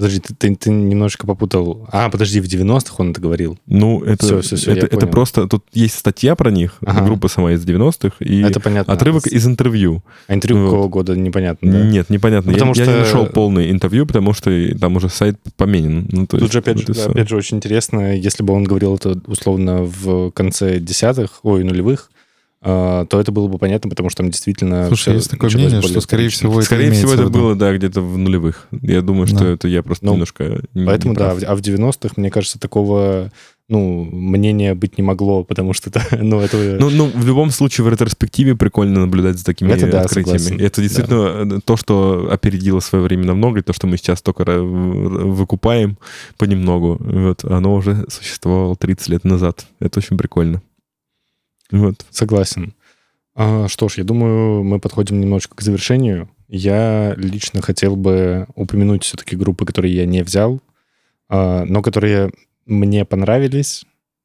[0.00, 1.86] Подожди, ты, ты, ты немножечко попутал.
[1.92, 3.58] А, подожди, в 90-х он это говорил.
[3.66, 5.46] Ну, это, все, все, все, это, это просто...
[5.46, 7.04] Тут есть статья про них, ага.
[7.04, 8.94] группа сама из 90-х, и это понятно.
[8.94, 10.02] отрывок из интервью.
[10.26, 10.70] А интервью вот.
[10.70, 11.84] какого года, непонятно, да?
[11.84, 12.50] Нет, непонятно.
[12.50, 12.84] Потому я, что...
[12.84, 16.08] я не нашел полное интервью, потому что там уже сайт поменен.
[16.10, 19.20] Ну, Тут есть, же, опять, же, опять же, очень интересно, если бы он говорил это
[19.26, 22.10] условно в конце десятых, ой, нулевых,
[22.62, 24.86] то это было бы понятно, потому что там действительно...
[24.88, 28.18] Слушай, есть такое мнение, что, скорее всего, это Скорее всего, это было, да, где-то в
[28.18, 28.68] нулевых.
[28.82, 29.48] Я думаю, что да.
[29.52, 33.30] это я просто ну, немножко Поэтому, не да, а в 90-х, мне кажется, такого
[33.70, 36.56] ну, мнения быть не могло, потому что это, ну, это...
[36.78, 40.38] Ну, ну, в любом случае, в ретроспективе прикольно наблюдать за такими это, да, открытиями.
[40.38, 40.66] Согласен.
[40.66, 41.58] Это действительно да.
[41.64, 45.98] то, что опередило свое время намного, и то, что мы сейчас только выкупаем
[46.36, 49.64] понемногу, вот, оно уже существовало 30 лет назад.
[49.78, 50.62] Это очень прикольно.
[51.70, 52.04] Вот.
[52.10, 52.74] Согласен.
[53.34, 56.28] А, что ж, я думаю, мы подходим немножечко к завершению.
[56.48, 60.60] Я лично хотел бы упомянуть все-таки группы, которые я не взял,
[61.28, 62.32] а, но которые
[62.66, 63.84] мне понравились.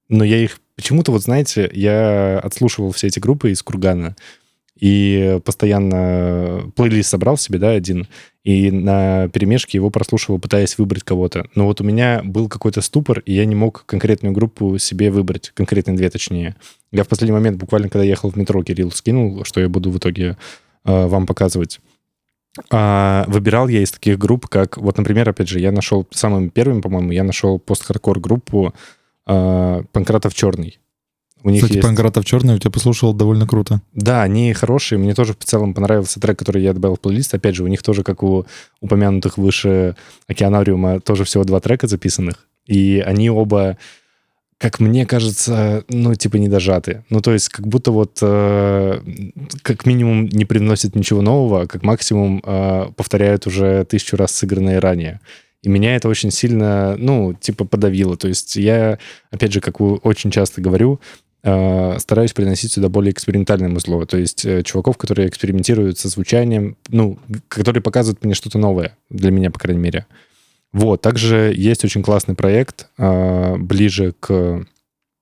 [0.10, 4.16] Но я их почему-то, вот знаете, я отслушивал все эти группы из Кургана,
[4.80, 8.08] и постоянно плейлист собрал себе, да, один,
[8.44, 11.48] и на перемешке его прослушивал, пытаясь выбрать кого-то.
[11.56, 15.52] Но вот у меня был какой-то ступор, и я не мог конкретную группу себе выбрать,
[15.54, 16.56] конкретные две точнее.
[16.96, 19.98] Я в последний момент, буквально когда ехал в метро, Кирилл скинул, что я буду в
[19.98, 20.38] итоге
[20.86, 21.82] э, вам показывать.
[22.72, 26.82] А, выбирал я из таких групп, как, вот, например, опять же, я нашел самым первым,
[26.82, 28.74] по-моему, я нашел пост-хардкор группу
[29.28, 30.80] э, Панкратов Черный.
[31.44, 31.86] У них Кстати, есть...
[31.86, 33.80] Панкратов черный у тебя послушал довольно круто.
[33.94, 34.98] Да, они хорошие.
[34.98, 37.36] Мне тоже в целом понравился трек, который я добавил в плейлист.
[37.36, 38.48] Опять же, у них тоже, как у
[38.82, 39.96] упомянутых выше
[40.28, 42.48] Океанариума, тоже всего два трека записанных.
[42.66, 43.78] И они оба
[44.58, 47.04] как мне кажется, ну, типа, не дожаты.
[47.10, 49.00] Ну, то есть, как будто вот э,
[49.62, 54.80] как минимум не приносит ничего нового, а как максимум э, повторяют уже тысячу раз сыгранное
[54.80, 55.20] ранее.
[55.62, 58.16] И меня это очень сильно, ну, типа, подавило.
[58.16, 58.98] То есть я,
[59.30, 61.02] опять же, как очень часто говорю,
[61.44, 64.06] э, стараюсь приносить сюда более экспериментальное музло.
[64.06, 69.32] То есть э, чуваков, которые экспериментируют со звучанием, ну, которые показывают мне что-то новое, для
[69.32, 70.06] меня, по крайней мере.
[70.76, 74.30] Вот, также есть очень классный проект э, ближе к...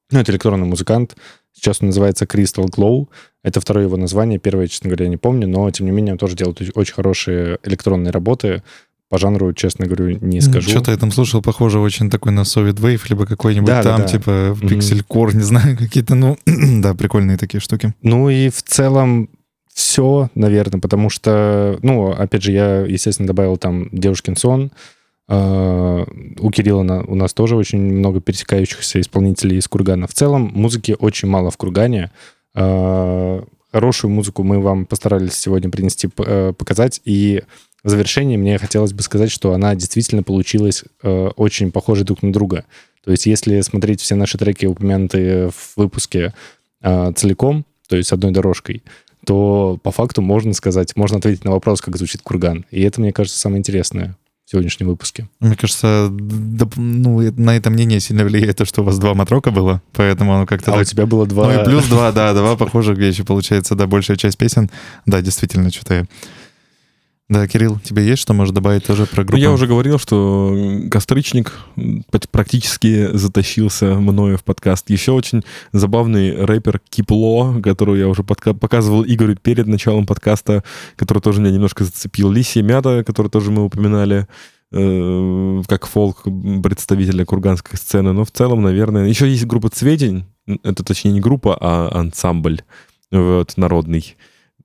[0.10, 1.16] Ну, это электронный музыкант.
[1.51, 3.08] Сейчас он называется Crystal Glow.
[3.43, 4.39] Это второе его название.
[4.39, 7.60] Первое, честно говоря, я не помню, но, тем не менее, он тоже делает очень хорошие
[7.62, 8.64] электронные работы.
[9.10, 10.72] По жанру, честно говорю, не скажу.
[10.72, 14.08] Что-то я там слушал, похоже, очень такой на Soviet Wave, либо какой-нибудь да, там, да,
[14.08, 14.12] да.
[14.12, 16.36] типа Pixel Core, не знаю, какие-то, ну,
[16.82, 17.93] да, прикольные такие штуки.
[18.01, 19.30] Ну и в целом
[19.72, 24.72] все, наверное, потому что, ну, опять же, я, естественно, добавил там Девушкин сон,
[25.28, 30.08] у Кирилла у нас тоже очень много пересекающихся исполнителей из Кургана.
[30.08, 32.12] В целом музыки очень мало в Кургане.
[32.56, 37.02] А, хорошую музыку мы вам постарались сегодня принести, э, показать.
[37.06, 37.42] И
[37.84, 42.32] в завершении мне хотелось бы сказать, что она действительно получилась э, очень похожей друг на
[42.32, 42.66] друга.
[43.04, 46.34] То есть если смотреть все наши треки, упомянутые в выпуске
[46.82, 48.84] а, целиком, то есть одной дорожкой,
[49.26, 52.66] то по факту можно сказать, можно ответить на вопрос, как звучит курган.
[52.72, 54.16] И это, мне кажется, самое интересное
[54.54, 55.28] сегодняшнем выпуске.
[55.39, 59.49] Мне кажется, да, ну, на это мнение сильно влияет то, что у вас два матрока
[59.49, 60.72] было, поэтому оно как-то...
[60.72, 60.82] А так...
[60.84, 61.51] у тебя было два...
[61.51, 64.70] Ну и плюс два, да, два похожих вещи, получается, да, большая часть песен.
[65.06, 66.06] Да, действительно, что-то я...
[67.30, 69.38] Да, Кирилл, тебе есть что можешь добавить тоже про группу?
[69.38, 70.56] Ну, я уже говорил, что
[70.92, 71.54] Костричник
[72.32, 74.90] практически затащился мною в подкаст.
[74.90, 80.66] Еще очень забавный рэпер Кипло, который я уже подка- показывал Игорю перед началом подкаста,
[80.98, 82.30] который тоже меня немножко зацепил.
[82.30, 84.28] Лисия Мята, который тоже мы упоминали
[84.74, 86.24] э, как фолк
[86.62, 88.12] представителя курганской сцены.
[88.12, 89.08] Но в целом, наверное...
[89.08, 90.26] Еще есть группа «Цветень».
[90.64, 92.64] Это, точнее, не группа, а ансамбль
[93.12, 94.18] вот, народный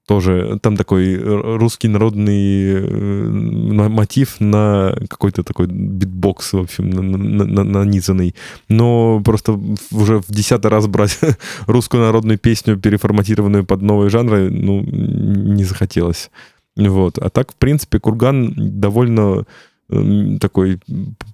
[0.08, 8.34] тоже там такой русский народный э, мотив на какой-то такой битбокс, в общем, нанизанный.
[8.68, 9.60] Но просто
[9.92, 11.20] уже в десятый раз брать
[11.66, 16.30] русскую народную песню, переформатированную под новые жанры, ну, не захотелось.
[16.76, 17.18] Вот.
[17.18, 19.44] А так, в принципе, Курган довольно
[19.88, 20.80] такой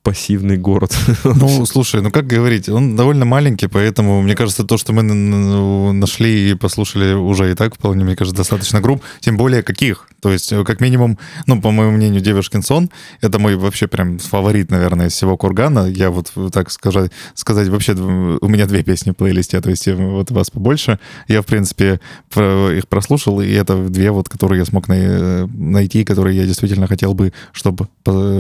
[0.02, 0.96] пассивный город.
[1.24, 6.50] Ну, слушай, ну как говорить, он довольно маленький, поэтому, мне кажется, то, что мы нашли
[6.50, 10.07] и послушали уже и так вполне, мне кажется, достаточно групп, тем более каких.
[10.22, 12.90] То есть, э, как минимум, ну, по моему мнению, Девушкин сон,
[13.20, 15.86] это мой вообще прям фаворит, наверное, из всего Кургана.
[15.86, 20.30] Я вот так сказать, сказать вообще, у меня две песни в плейлисте, то есть вот
[20.30, 20.98] вас побольше.
[21.28, 22.00] Я, в принципе,
[22.36, 27.32] их прослушал, и это две вот, которые я смог найти, которые я действительно хотел бы,
[27.52, 27.88] чтобы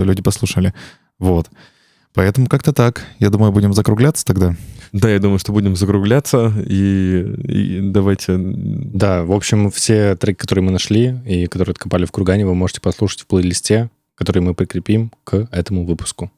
[0.04, 0.74] люди послушали.
[1.18, 1.48] Вот.
[2.14, 3.04] Поэтому как-то так.
[3.18, 4.54] Я думаю, будем закругляться тогда.
[4.92, 6.52] Да, я думаю, что будем закругляться.
[6.64, 8.36] И, и давайте...
[8.38, 12.80] Да, в общем, все треки, которые мы нашли и которые откопали в Кургане, вы можете
[12.80, 16.30] послушать в плейлисте, который мы прикрепим к этому выпуску.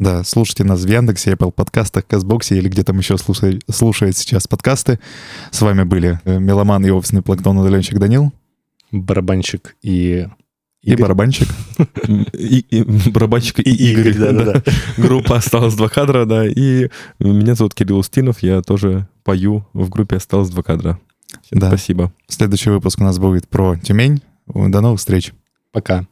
[0.00, 4.48] Да, слушайте нас в Яндексе, Apple подкастах, Казбоксе или где там еще слушает, слушает сейчас
[4.48, 4.98] подкасты.
[5.50, 8.32] С вами были э, Меломан и офисный планктон удаленщик Данил.
[8.92, 10.26] Барабанщик и
[10.82, 11.48] и барабанщик.
[12.32, 14.62] И, барабанщик и, Игорь, да, да, да.
[14.96, 16.46] Группа «Осталось два кадра», да.
[16.46, 16.88] И
[17.18, 20.98] меня зовут Кирилл Устинов, я тоже пою в группе «Осталось два кадра».
[21.42, 21.68] Всем да.
[21.68, 22.12] спасибо.
[22.26, 24.22] Следующий выпуск у нас будет про Тюмень.
[24.46, 25.32] До новых встреч.
[25.72, 26.06] Пока.